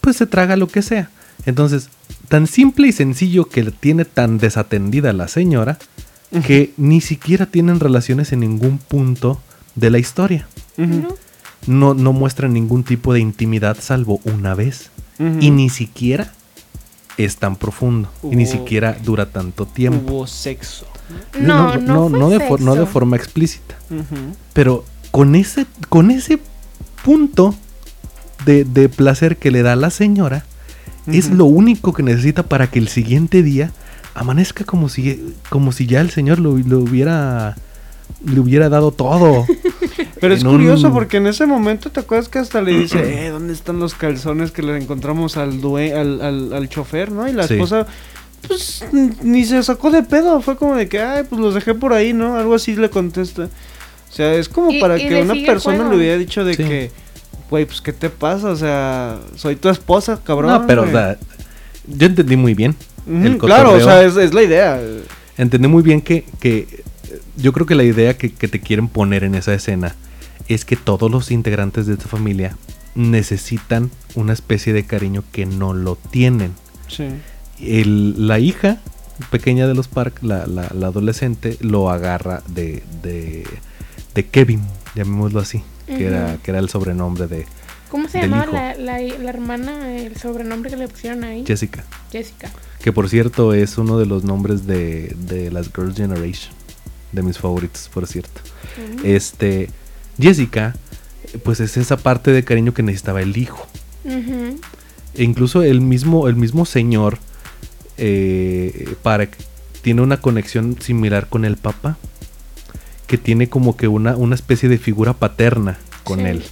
[0.00, 1.10] pues se traga lo que sea.
[1.46, 1.88] Entonces,
[2.28, 5.78] tan simple y sencillo que tiene tan desatendida la señora,
[6.46, 9.40] que ni siquiera tienen relaciones en ningún punto
[9.74, 10.46] de la historia.
[11.66, 14.90] No, no muestran ningún tipo de intimidad salvo una vez.
[15.40, 16.32] Y ni siquiera
[17.16, 18.10] es tan profundo.
[18.24, 20.12] Y ni siquiera dura tanto tiempo.
[20.12, 20.86] Hubo sexo.
[21.40, 22.92] No, no, fue no de, for- no de sexo.
[22.92, 23.76] forma explícita.
[24.52, 26.40] Pero con ese, con ese
[27.04, 27.54] punto
[28.44, 30.44] de, de placer que le da a la señora,
[31.06, 33.70] es lo único que necesita para que el siguiente día
[34.14, 37.56] amanezca como si, como si ya el señor lo, lo hubiera
[38.24, 39.46] le hubiera dado todo.
[40.22, 43.28] Pero es curioso un- porque en ese momento te acuerdas que hasta le dice, eh,
[43.28, 47.28] ¿dónde están los calzones que le encontramos al, due al, al, al chofer, no?
[47.28, 47.54] Y la Sí.
[47.54, 47.86] esposa,
[48.48, 48.84] pues,
[49.22, 50.40] ni se sacó de pedo.
[50.40, 52.36] Fue como de que, ay, pues los dejé por ahí, ¿no?
[52.36, 53.44] Algo así le contesta.
[54.10, 56.64] O sea, es como Y- para y que una persona le hubiera dicho de Sí.
[56.64, 56.90] que,
[57.50, 58.48] güey, pues, ¿qué te pasa?
[58.48, 60.52] O sea, soy tu esposa, cabrón.
[60.52, 60.94] no, pero o güey".
[60.96, 61.18] sea,
[61.88, 62.76] yo entendí muy bien.
[63.06, 64.80] Ujú, el claro, o sea, es, es la idea.
[65.36, 66.84] Entendí muy bien que, que
[67.36, 69.96] yo creo que la idea que, que te quieren poner en esa escena
[70.48, 72.56] es que todos los integrantes de esta familia
[72.94, 76.52] necesitan una especie de cariño que no lo tienen.
[76.88, 77.08] Sí.
[77.60, 78.78] El- la hija
[79.30, 83.46] pequeña de los Park, la, la- la adolescente, lo agarra de, de,
[84.14, 84.60] de Kevin,
[84.94, 87.46] llamémoslo así, que, era, que era el sobrenombre de
[87.90, 91.44] ¿Cómo se llamaba la, la, la hermana, el sobrenombre que le pusieron ahí?
[91.46, 91.84] Jessica.
[92.10, 92.50] Jessica.
[92.82, 96.54] Que por cierto es uno de los nombres de, de las Girls' Generation,
[97.12, 98.40] de mis favoritos, por cierto.
[99.04, 99.68] Este,
[100.20, 100.74] Jessica,
[101.44, 103.66] pues es esa parte de cariño que necesitaba el hijo.
[104.04, 107.18] E incluso el mismo, el mismo señor
[107.98, 108.94] eh,
[109.82, 111.96] tiene una conexión similar con el papá.
[113.06, 116.24] Que tiene como que una, una especie de figura paterna con Sí.
[116.26, 116.42] él.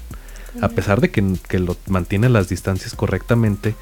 [0.60, 3.74] A pesar de que, que lo mantiene a las distancias correctamente,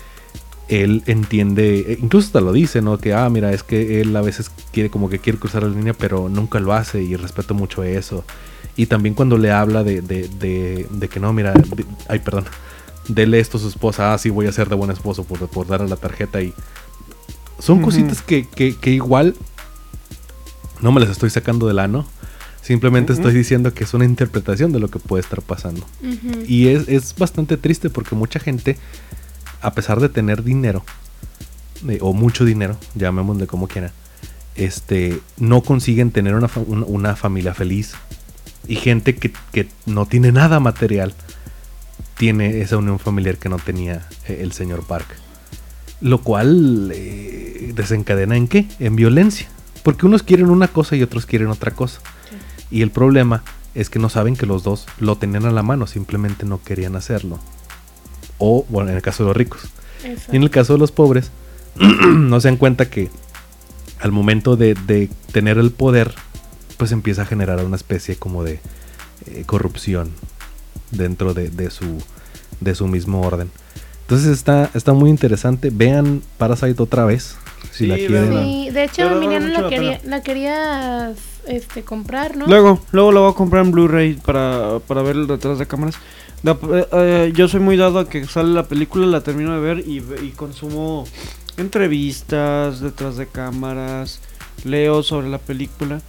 [0.69, 2.99] él entiende, e incluso hasta lo dice, ¿no?
[2.99, 5.95] Que, ah, mira, es que él a veces quiere como que quiere cruzar la línea,
[5.95, 8.25] pero nunca lo hace y respeto mucho eso.
[8.79, 12.45] Y también cuando le habla de, de, de, de que no, mira, de- ay, perdón,
[13.09, 15.67] dele esto a su esposa, ah, sí, voy a ser de buen esposo por, por
[15.67, 16.55] darle la tarjeta y...
[17.59, 19.35] Son cositas que, que, que igual
[20.81, 22.07] no me las estoy sacando del ano.
[22.63, 25.85] Simplemente estoy diciendo que es una interpretación de lo que puede estar pasando.
[26.47, 28.77] Y es, es bastante triste porque mucha gente,
[29.61, 30.85] a pesar de tener dinero,
[31.89, 33.91] eh, o mucho dinero, llamémosle como quiera,
[34.55, 37.95] este, no consiguen tener una, fa- una- una familia feliz.
[38.69, 41.15] Y gente que, que no tiene nada material,
[42.19, 45.07] tiene esa unión familiar que no tenía eh, el señor Park.
[46.01, 48.67] Lo cual eh, desencadena en qué?
[48.79, 49.49] En violencia.
[49.83, 52.01] Porque unos quieren una cosa y otros quieren otra cosa.
[52.71, 53.43] Y el problema
[53.75, 56.97] es que no saben que los dos lo tenían a la mano, simplemente no querían
[56.97, 57.39] hacerlo.
[58.39, 59.63] O, bueno, en el caso de los ricos.
[60.33, 61.31] Y en el caso de los pobres,
[61.79, 63.09] no se dan cuenta que
[64.01, 66.15] al momento de, de tener el poder,
[66.79, 68.61] pues empieza a generar una especie como de
[69.27, 70.11] eh, corrupción
[70.91, 72.03] dentro de, de su,
[72.61, 73.51] de su mismo orden.
[74.03, 75.69] Entonces está, está muy interesante.
[75.71, 77.37] Vean Parasite otra vez.
[77.73, 78.45] Si Sí, la quieren.
[78.45, 80.11] Sí, de hecho, Emiliano la la quería, pena.
[80.17, 81.17] la querías
[81.47, 82.47] este, comprar, ¿no?
[82.47, 85.97] Luego, luego la voy a comprar en Blu-ray para, para ver el detrás de cámaras.
[86.43, 89.61] La- eh, eh, yo soy muy dado a que sale la película, la termino de
[89.61, 91.05] ver y, ve- y consumo
[91.73, 94.21] entrevistas detrás de cámaras,
[94.65, 96.01] leo sobre la película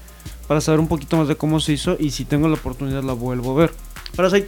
[0.49, 3.13] para saber un poquito más de cómo se hizo y si tengo la oportunidad la
[3.13, 3.71] vuelvo a ver.
[4.15, 4.47] Parasite,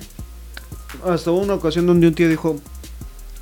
[1.06, 2.60] hasta hubo una ocasión donde un tío dijo,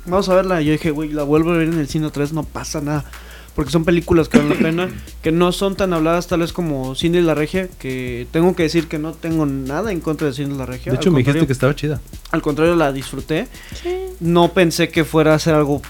[0.04, 2.20] vamos a verla y yo dije, güey, la vuelvo a ver en el cine otra
[2.20, 3.06] vez, no pasa nada.
[3.54, 4.90] Porque son películas que valen la pena,
[5.22, 8.64] que no son tan habladas tal vez como Cine de la Regia, que tengo que
[8.64, 10.92] decir que no tengo nada en contra de Cine de la Regia.
[10.92, 12.02] De hecho, me dijiste que estaba chida.
[12.30, 13.48] Al contrario, la disfruté.
[13.82, 13.88] Sí.
[14.20, 15.80] No pensé que fuera a ser algo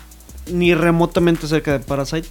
[0.53, 2.29] ni remotamente cerca de Parasite.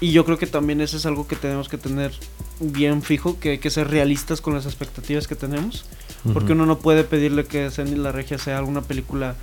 [0.00, 2.12] Y yo creo que también eso es algo que tenemos que tener
[2.60, 5.84] bien fijo, que hay que ser realistas con las expectativas que tenemos.
[6.32, 6.62] Porque Ujú.
[6.62, 9.36] uno no puede pedirle que Zen y la Regia sea alguna película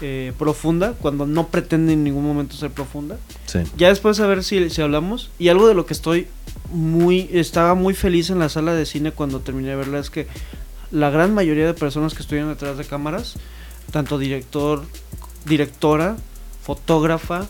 [0.00, 3.18] eh, profunda cuando no pretende en ningún momento ser profunda.
[3.46, 3.60] Sí.
[3.76, 5.30] Ya después a ver si, si hablamos.
[5.38, 6.26] Y algo de lo que estoy
[6.72, 7.28] muy.
[7.32, 10.26] Estaba muy feliz en la sala de cine cuando terminé de verla es que
[10.90, 13.34] la gran mayoría de personas que estuvieron detrás de cámaras,
[13.92, 14.84] tanto director,
[15.44, 16.16] directora,
[16.62, 17.46] fotógrafa,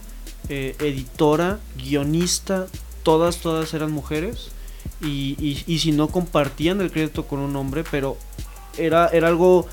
[0.48, 2.66] eh, editora, guionista,
[3.02, 4.48] todas, todas eran mujeres.
[5.02, 8.16] Y, y, y si no compartían el crédito con un hombre, pero
[8.78, 9.66] era, era algo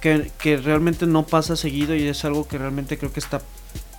[0.00, 3.40] que, que realmente no pasa seguido y es algo que realmente creo que está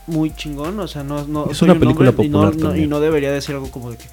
[0.08, 0.80] muy chingón.
[0.80, 2.88] O sea, no, no Es soy una un película hombre y no- popular no- y
[2.88, 4.06] no debería decir algo como de que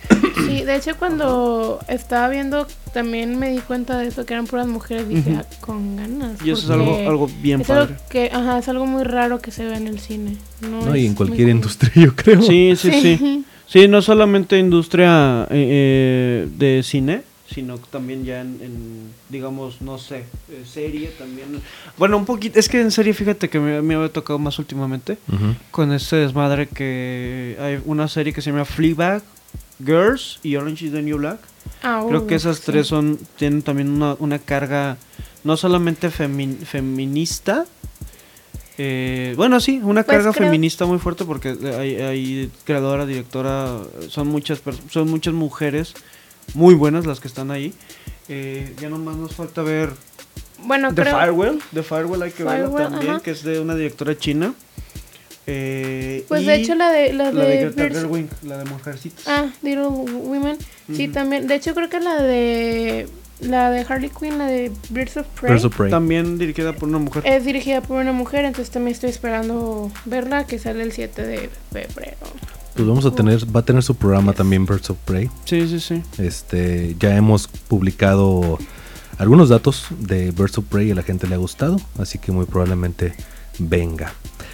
[0.46, 4.66] Sí, de hecho cuando estaba viendo también me di cuenta de eso, que eran puras
[4.66, 5.34] mujeres, dije.
[5.38, 6.44] "Ah, con ganas.
[6.44, 7.82] Y eso es algo, algo bien es padre.
[7.94, 10.36] algo que, ajá, es algo muy raro que se ve en el cine.
[10.60, 12.42] No, No, y en cualquier industria, yo creo.
[12.42, 13.44] Sí, sí, sí.
[13.66, 17.22] Sí, no solamente industria eh, eh, de cine,
[17.52, 20.18] sino también ya en, en, digamos, no sé,
[20.50, 21.60] eh, serie también.
[21.98, 25.18] Bueno, un poquito, es que en serie fíjate que me, me había tocado más últimamente
[25.70, 29.22] con este desmadre que hay una serie que se llama Fleabag,
[29.84, 31.40] Girls y Orange is the New Black.
[31.82, 32.62] Ah, Creo uh, que esas sí.
[32.66, 34.96] tres son tienen también una, una carga
[35.42, 37.64] no solamente femin- feminista,
[38.78, 43.78] eh, bueno, sí, una Pues carga creo- feminista muy fuerte porque hay, hay creadora, directora,
[44.08, 45.94] son muchas son muchas mujeres
[46.54, 47.72] muy buenas las que están ahí.
[48.28, 49.90] Eh, ya nomás nos falta ver
[50.64, 51.18] Bueno, The creo...
[51.18, 53.22] Firewall, The Firewall hay que verla Firewall, también, ajá.
[53.22, 54.54] que es de una directora china.
[55.46, 57.12] Eh, Pues y de hecho la de...
[57.12, 59.26] La la de de Greta Gerwig, la de Mujercitas.
[59.26, 60.58] Ah, Little Women.
[60.94, 61.46] Sí, también.
[61.48, 63.08] De hecho, creo que la de.
[63.40, 65.50] La de Harley Quinn, la de Birds of Prey.
[65.50, 65.90] Birds of Prey.
[65.90, 67.22] También dirigida por una mujer.
[67.26, 71.50] Es dirigida por una mujer, entonces también estoy esperando verla, que sale el 7 de
[71.72, 72.16] febrero.
[72.74, 75.28] Pues vamos a tener, va a tener su programa también Birds of Prey.
[75.44, 76.02] Sí, sí, sí.
[76.18, 78.58] Este, ya hemos publicado
[79.18, 82.32] algunos datos de Birds of Prey y a la gente le ha gustado, así que
[82.32, 83.14] muy probablemente
[83.58, 84.12] venga.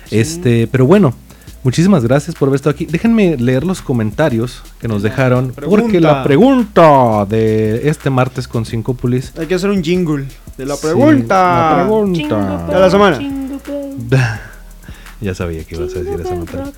[0.08, 0.18] Sí.
[0.18, 1.14] Este, pero bueno,
[1.62, 2.86] muchísimas gracias por haber estado aquí.
[2.86, 5.82] Déjenme leer los comentarios que nos dejaron, pregunta.
[5.82, 10.24] porque la pregunta de este martes con Sincopolis Hay que hacer un jingle
[10.56, 11.76] de la Sí, pregunta.
[11.76, 12.18] la pregunta.
[12.18, 13.18] Jingle De la semana.
[13.18, 13.58] jingle
[15.20, 16.72] ya sabía que ibas a decir esa nota.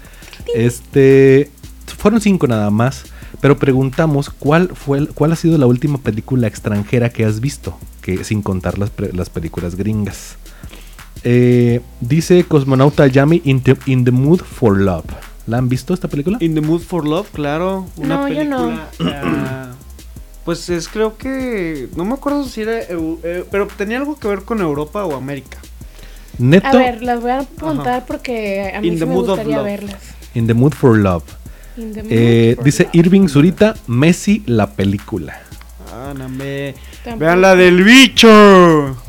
[0.54, 1.50] Este,
[1.98, 3.04] fueron cinco nada más,
[3.40, 8.24] pero preguntamos cuál fue, cuál ha sido la última película extranjera que has visto, que
[8.24, 10.36] sin contar las, pre- las películas gringas.
[11.24, 15.04] Eh, dice Cosmonauta Yami in the, in the Mood for Love.
[15.46, 16.36] ¿La han visto esta película?
[16.40, 17.86] In the Mood for Love, claro.
[17.96, 18.66] Una No, yo no.
[18.66, 18.90] película.
[19.24, 19.70] ah,
[20.44, 21.88] pues es, creo que.
[21.96, 22.78] No me acuerdo si era.
[22.80, 25.58] eh, pero tenía algo que ver con Europa o América.
[26.38, 29.96] Neto, A ver, las voy a apuntar porque a mí In sí me gustaría verlas.
[30.38, 31.24] In the Mood for Love.
[31.76, 32.94] In the mood Eh, for dice love.
[32.94, 35.40] Irving Zurita, Messi, la película.
[35.92, 36.74] Ah, no me.
[37.04, 37.18] Tampoco.
[37.24, 38.28] Vean la del bicho.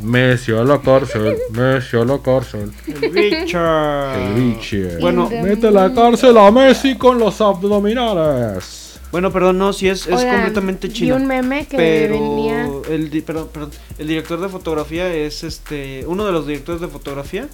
[0.01, 2.71] Messi a la cárcel, Messi a la cárcel.
[2.87, 4.97] El bicho.
[4.99, 8.99] Bueno, In the mete a la cárcel a Messi con los abdominales.
[9.11, 11.15] Bueno, perdón, no, sí es, es Oigan, completamente chino.
[11.15, 12.69] un meme que pero venía.
[12.91, 16.87] el di- perdón, perdón, el director de fotografía es este uno de los directores de
[16.87, 17.47] fotografía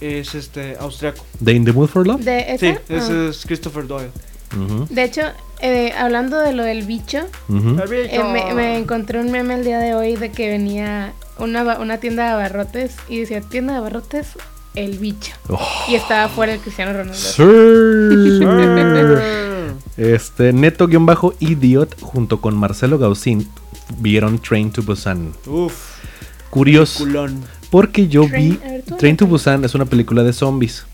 [0.00, 1.24] es este austriaco.
[1.40, 2.20] ¿De In the Mood for Love?
[2.22, 2.58] De esa.
[2.58, 2.94] Sí, Ah.
[2.94, 4.10] ese es Christopher Doyle.
[4.88, 5.20] De hecho,
[5.60, 9.94] eh, hablando de lo del bicho, eh, me, me encontré un meme el día de
[9.94, 14.28] hoy de que venía una, una tienda de abarrotes y decía tienda de abarrotes,
[14.74, 15.32] el bicho.
[15.48, 15.60] Oh.
[15.88, 17.14] Y estaba fuera el Cristiano Ronaldo.
[17.14, 17.42] Sí.
[19.96, 23.48] Este, Neto-Idiot junto con Marcelo Gaucín
[23.98, 25.32] vieron Train to Busan.
[25.46, 25.98] Uf,
[26.50, 27.42] Curioso, culón.
[27.70, 29.26] Porque yo Train- vi ver, Train to.
[29.26, 30.84] Busan es una película de zombies.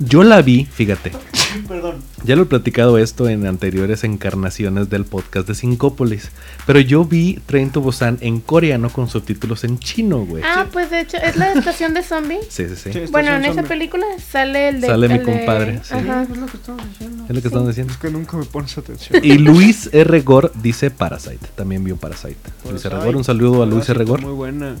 [0.00, 1.10] Yo la vi, fíjate,
[1.68, 1.96] Perdón.
[2.22, 6.30] ya lo he platicado esto en anteriores encarnaciones del podcast de Sincópolis,
[6.66, 10.44] pero yo vi Train to Busan en coreano con subtítulos en chino, güey.
[10.46, 12.46] Ah, pues de hecho, es la estación de zombies.
[12.48, 12.92] Sí, sí, sí.
[12.92, 13.00] Sí.
[13.10, 14.86] Bueno, en esa película sale el de.
[14.86, 15.94] Sale mi de- compadre, sí.
[15.94, 16.22] Ajá.
[16.30, 17.24] Es lo que estamos diciendo.
[17.28, 17.92] Es lo que estamos diciendo.
[17.92, 19.20] Es que nunca me pones atención.
[19.24, 20.20] Y Luis R.
[20.20, 21.44] Gore dice Parasite.
[21.56, 22.36] También vio Parasite.
[22.70, 22.96] Luis R.
[22.98, 24.04] Gore, un saludo a Luis R.
[24.04, 24.22] Gore.
[24.22, 24.76] Muy buena.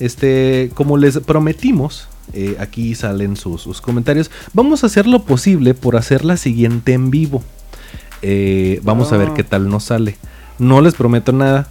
[0.00, 4.30] Este, como les prometimos, eh, aquí salen sus, sus comentarios.
[4.52, 7.42] Vamos a hacer lo posible por hacer la siguiente en vivo.
[8.22, 9.34] Eh, vamos a ver Ah.
[9.34, 10.16] qué tal nos sale.
[10.58, 11.68] No les prometo nada,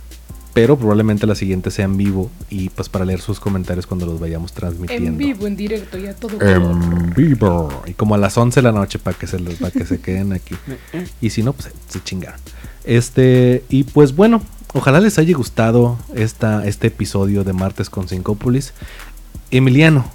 [0.53, 4.19] pero probablemente la siguiente sea en vivo y pues para leer sus comentarios cuando los
[4.19, 5.09] vayamos transmitiendo.
[5.11, 6.41] En vivo, en directo, ya todo.
[6.41, 7.69] En vivo.
[7.85, 9.99] Y como a las 11 de la noche para que se les, para que se
[9.99, 10.55] queden aquí.
[11.21, 12.39] Y si no, pues se chingaron.
[12.85, 14.41] Este, y pues bueno,
[14.77, 18.73] ojalá les haya gustado esta, este episodio de Martes con Sincópolis.
[19.51, 20.05] Emiliano,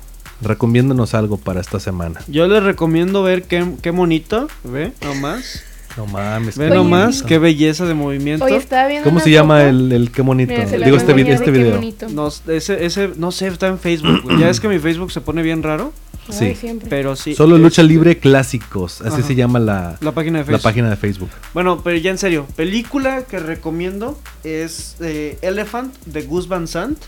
[0.41, 2.21] recomiéndanos algo para esta semana.
[2.29, 5.63] Yo les recomiendo ver qué, qué monito, ve, nomás.
[5.97, 6.57] No mames.
[6.57, 7.27] Ve nomás, bonito.
[7.27, 8.47] qué belleza de movimiento.
[8.47, 10.53] Oye, estaba viendo ¿Cómo se llama el, el qué bonito?
[10.53, 11.75] Mira, Digo, este, vi- este video.
[11.75, 12.09] bonito.
[12.09, 14.39] No, ese, ese, no sé, está en Facebook.
[14.39, 15.93] Ya es que mi Facebook se pone bien raro,
[16.29, 16.55] Ay, Sí.
[16.55, 16.89] siempre.
[16.89, 17.35] pero sí.
[17.35, 19.27] Solo es Lucha Libre Clásicos, así Ajá.
[19.27, 20.63] se llama la, La página de la Facebook.
[20.63, 21.31] página de Facebook.
[21.55, 26.99] Bueno, pero ya en serio, película que recomiendo es eh, Elephant de Gus Van Sant.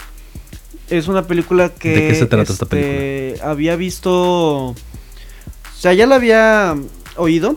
[0.91, 1.89] Es una película que...
[1.95, 4.69] ¿De qué se trata esta este, Había visto...
[4.71, 4.75] O
[5.79, 6.75] sea, ya la había
[7.17, 7.57] oído,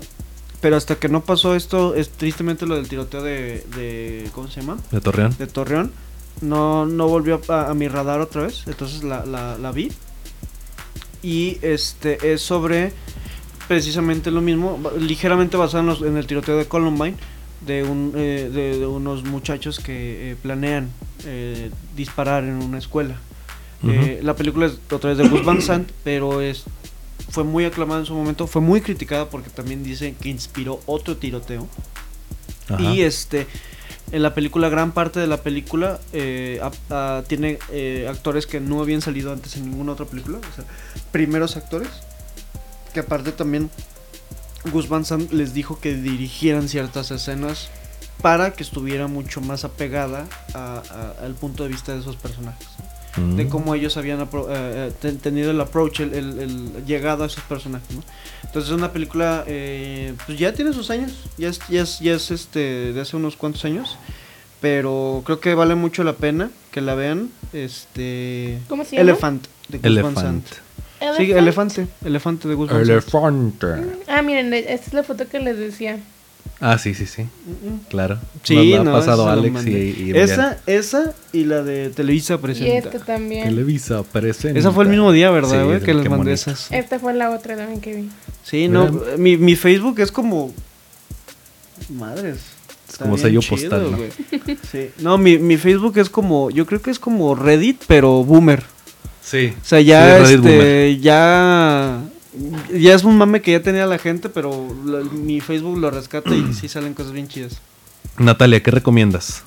[0.61, 3.65] pero hasta que no pasó esto, es tristemente lo del tiroteo de...
[3.75, 4.77] de ¿Cómo se llama?
[4.91, 5.35] De Torreón.
[5.37, 5.91] De Torreón.
[6.41, 9.91] No, no volvió a, a mi radar otra vez, entonces la, la, la vi.
[11.23, 12.91] Y este es sobre
[13.67, 17.15] precisamente lo mismo, ligeramente basado en, los- en el tiroteo de Columbine,
[17.65, 20.89] de, un, eh, de, de unos muchachos que eh, planean
[21.25, 23.17] eh, disparar en una escuela.
[23.87, 26.63] Eh, la película es otra vez de Gus Van Sant, pero es
[27.29, 31.17] fue muy aclamada en su momento, fue muy criticada porque también dicen que inspiró otro
[31.17, 31.67] tiroteo.
[32.69, 32.81] Ajá.
[32.81, 33.47] Y este,
[34.11, 36.61] en la película, gran parte de la película eh,
[37.27, 40.65] tiene eh, actores que no habían salido antes en ninguna otra película, o sea,
[41.11, 41.89] primeros actores,
[42.93, 43.69] que aparte también
[44.71, 47.69] Gus Van Sant les dijo que dirigieran ciertas escenas
[48.21, 50.25] para que estuviera mucho más apegada
[51.21, 52.67] al punto de vista de esos personajes.
[53.17, 53.35] Mm.
[53.35, 57.27] de cómo ellos habían eh, eh, ten- tenido el approach, el, el- el llegado a
[57.27, 58.03] esos personajes, ¿no?
[58.45, 62.13] Entonces es una película, eh, pues ya tiene sus años, ya es, ya es, ya
[62.13, 63.97] es este, de hace unos cuantos años,
[64.61, 68.59] pero creo que vale mucho la pena que la vean, este...
[68.69, 69.01] ¿Cómo se llama?
[69.11, 70.45] Elephant, de Gus Van Sant.
[70.99, 71.17] Elefant.
[71.17, 72.89] Sí, elefante, elefante de Gus Van Sant.
[72.89, 73.67] Elefante.
[74.07, 75.99] Ah, miren, esta es la foto que les decía.
[76.59, 77.21] Ah, sí, sí, sí.
[77.23, 77.25] Mm,
[77.69, 77.79] mm.
[77.89, 78.17] Claro.
[78.41, 82.35] Sí, Nos la ha no, pasado Alex y, y Esa, esa y la de Televisa
[82.35, 82.89] Y presenta.
[82.89, 83.43] esta también.
[83.43, 84.59] Televisa presenta.
[84.59, 85.81] Esa fue el mismo día, ¿verdad, güey?
[85.81, 86.71] que les mandé esas.
[86.71, 88.09] Esta fue la otra también que vi.
[88.43, 90.51] Sí, no, mi, mi Facebook es como...
[91.89, 92.39] Madres.
[92.89, 93.97] Es como sello chido, postal, ¿no?
[93.97, 94.09] güey.
[94.71, 94.89] Sí.
[94.99, 96.49] No, mi, mi Facebook es como...
[96.49, 98.63] Yo creo que es como Reddit, pero boomer.
[99.21, 99.53] Sí.
[99.61, 102.01] O sea, ya, Sí, este, ya...
[102.73, 106.33] Ya es un mame que ya tenía la gente, pero la- mi Facebook lo rescata
[106.35, 107.57] y sí salen cosas bien chidas.
[108.17, 109.43] Natalia, ¿qué recomiendas?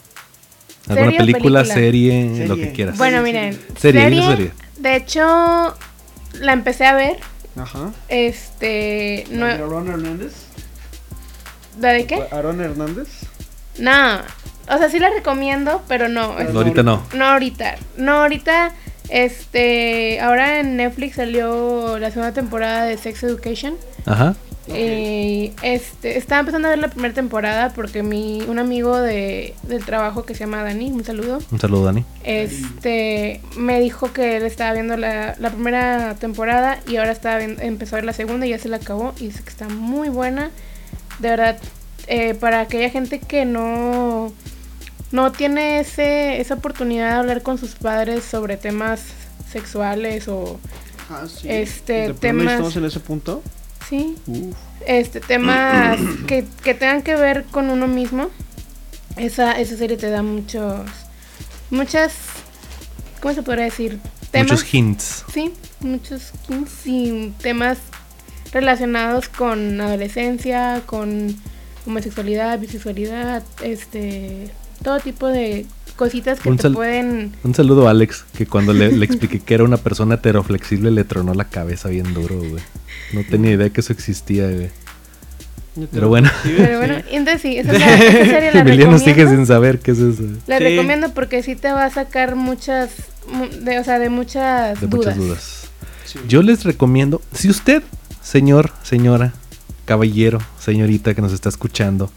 [0.89, 1.75] ¿Alguna ¿Serie o película, película?
[1.75, 2.99] serie, lo que quieras?
[2.99, 3.61] Bueno, sí, miren.
[3.79, 4.51] Serie, serie.
[4.79, 5.75] De hecho,
[6.41, 7.19] la empecé a ver.
[7.57, 7.91] Ajá.
[8.09, 9.25] Este.
[9.31, 10.33] No, ¿La de Aaron Hernández?
[11.81, 12.23] ¿La de qué?
[12.33, 13.09] ¿Aaron Hernández?
[13.79, 14.19] No.
[14.69, 16.35] O sea, sí la recomiendo, pero no.
[16.37, 17.03] Pero No, ahorita no.
[17.15, 17.77] No ahorita.
[17.97, 18.73] No ahorita.
[19.11, 20.21] Este.
[20.21, 23.75] Ahora en Netflix salió la segunda temporada de Sex Education.
[24.07, 24.35] Ajá.
[24.73, 29.85] Eh, este, estaba empezando a ver la primera temporada porque mi, un amigo de, del
[29.85, 32.05] trabajo que se llama Dani, un saludo, Un saludo, Dani.
[32.23, 37.97] este, me dijo que él estaba viendo la, la primera temporada y ahora estaba empezó
[37.97, 40.51] a ver la segunda y ya se la acabó y dice que está muy buena.
[41.19, 41.59] De verdad,
[42.07, 44.33] eh, para aquella gente que no,
[45.13, 49.03] no tiene ese, esa oportunidad de hablar con sus padres sobre temas
[49.51, 50.59] sexuales o
[51.13, 51.49] Ah, sí.
[51.51, 53.43] Este, ¿De temas- estamos en ese punto?
[53.89, 54.55] sí, Uf.
[54.87, 55.99] este temas
[56.29, 58.29] que, que tengan que ver con uno mismo
[59.17, 60.83] esa, esa serie te da muchos
[61.71, 62.13] muchas
[63.21, 63.99] ¿cómo se podría decir?
[64.31, 65.25] temas Muchos hints.
[65.33, 67.79] sí muchos hints y temas
[68.53, 71.35] relacionados con adolescencia con
[71.87, 74.49] homosexualidad bisexualidad este
[74.83, 75.67] todo tipo de
[75.97, 79.55] cositas que Un te pueden Un saludo a Alex, que cuando le, le expliqué que
[79.55, 82.63] era una persona heteroflexible le tronó la cabeza bien duro, güey.
[83.13, 84.71] No tenía idea que eso existía, güey.
[85.93, 86.31] Pero bueno.
[86.45, 89.37] Pero bueno entonces sí esa, es la- esa serie la Emiliano sigue recomiendo.
[89.37, 90.23] sin saber qué es eso.
[90.47, 90.65] La Sí.
[90.65, 92.91] recomiendo porque sí te va a sacar muchas,
[93.33, 95.17] mu- de, o sea, de muchas De dudas.
[95.17, 95.69] muchas dudas.
[96.05, 96.19] Sí.
[96.29, 97.83] Yo les recomiendo, si usted,
[98.23, 99.33] señor, señora,
[99.85, 102.11] caballero, señorita que nos está escuchando,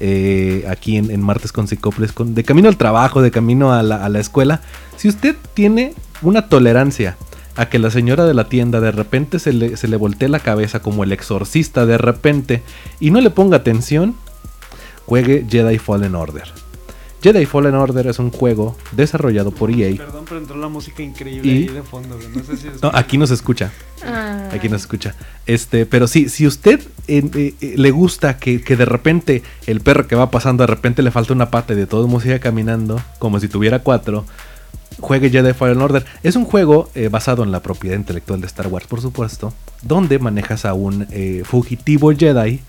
[0.00, 4.04] eh, aquí en, Martes con Psicópolis, con, de camino al trabajo, de camino a la,
[4.04, 4.60] a la escuela,
[4.96, 7.16] si usted tiene una tolerancia
[7.56, 10.38] a que la señora de la tienda de repente se le, se le voltee la
[10.38, 12.62] cabeza como el exorcista de repente
[13.00, 14.14] y no le ponga atención,
[15.06, 16.67] juegue Jedi Fallen Order.
[17.22, 19.96] Jedi Fallen Order es un juego desarrollado por EA.
[19.96, 22.16] Perdón, pero entró la música increíble Y- ahí de fondo.
[22.34, 22.80] No sé si es...
[22.82, 23.72] No, aquí nos escucha.
[24.04, 24.48] Ah.
[24.52, 25.14] Aquí nos escucha.
[25.46, 30.06] Este, pero sí, si usted eh, eh, le gusta que, que de repente el perro
[30.06, 33.00] que va pasando de repente le falta una pata y de todos modos siga caminando
[33.18, 34.24] como si tuviera cuatro,
[35.00, 36.04] juegue Jedi Fallen Order.
[36.22, 39.52] Es un juego eh, basado en la propiedad intelectual de Star Wars, por supuesto,
[39.82, 42.60] donde manejas a un eh, fugitivo Jedi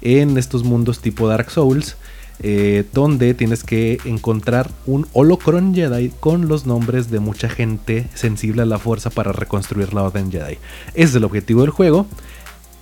[0.00, 1.96] en estos mundos tipo Dark Souls.
[2.40, 8.62] Eh, donde tienes que encontrar un holocron Jedi con los nombres de mucha gente sensible
[8.62, 10.58] a la fuerza para reconstruir la Orden Jedi.
[10.94, 12.06] Ese es el objetivo del juego.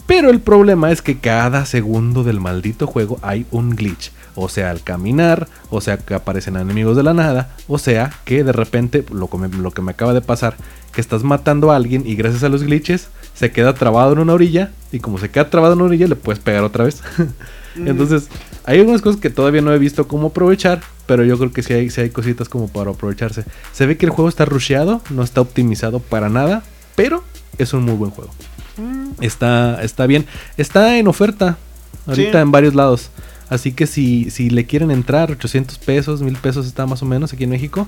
[0.06, 4.12] Pero el problema es que cada segundo del maldito juego hay un glitch.
[4.36, 8.44] O sea, al caminar, o sea, que aparecen enemigos de la nada, o sea, que
[8.44, 9.28] de repente, lo
[9.58, 10.56] lo que me acaba de pasar,
[10.92, 14.32] que estás matando a alguien y gracias a los glitches se queda trabado en una
[14.32, 17.02] orilla y como se queda trabado en una orilla le puedes pegar otra vez.
[17.76, 18.28] Entonces,
[18.64, 21.72] hay algunas cosas que todavía no he visto cómo aprovechar, pero yo creo que sí
[21.72, 23.44] hay, sí hay cositas como para aprovecharse.
[23.72, 26.62] Se ve que el juego está rusheado, no está optimizado para nada,
[26.94, 27.22] pero
[27.58, 28.30] es un muy buen juego.
[28.76, 29.22] Mm.
[29.22, 30.26] Está, está bien.
[30.56, 31.58] Está en oferta
[32.06, 32.38] ahorita Sí.
[32.38, 33.10] en varios lados.
[33.48, 37.32] Así que si, si le quieren entrar, 800 pesos, 1000 pesos está más o menos
[37.32, 37.86] aquí en México.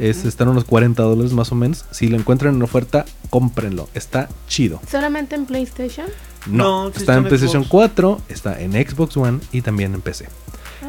[0.00, 1.84] Es, están unos 40 dólares más o menos.
[1.92, 3.88] Si lo encuentran en oferta, cómprenlo.
[3.94, 4.80] Está chido.
[4.90, 6.06] ¿Solamente en PlayStation?
[6.46, 7.70] No, está está en PlayStation Xbox.
[7.70, 10.28] 4, está en Xbox One y también en PC.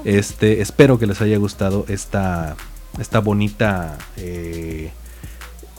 [0.03, 2.55] Este, espero que les haya gustado esta,
[2.99, 4.91] esta bonita eh,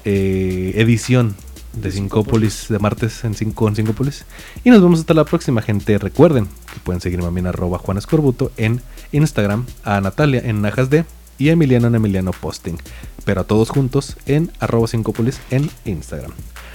[0.04, 1.34] eh, edición
[1.74, 4.24] de Sincópolis, de martes en 5 en Sincópolis.
[4.64, 5.98] Y nos vemos hasta la próxima, gente.
[5.98, 10.62] Recuerden que pueden seguirme a mí en arroba Juan Escorbuto en Instagram, a Natalia en
[10.62, 11.04] Najas D
[11.38, 12.78] y a Emiliano en Emiliano Posting.
[13.24, 16.32] Pero a todos juntos en arroba Sincópolis en Instagram.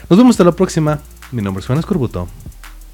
[0.10, 1.02] Nos vemos hasta la próxima.
[1.32, 2.28] Mi nombre es Juan Escorbuto.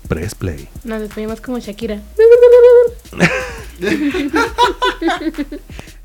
[0.08, 0.68] Press Play.
[0.84, 2.02] Nos despedimos como Shakira.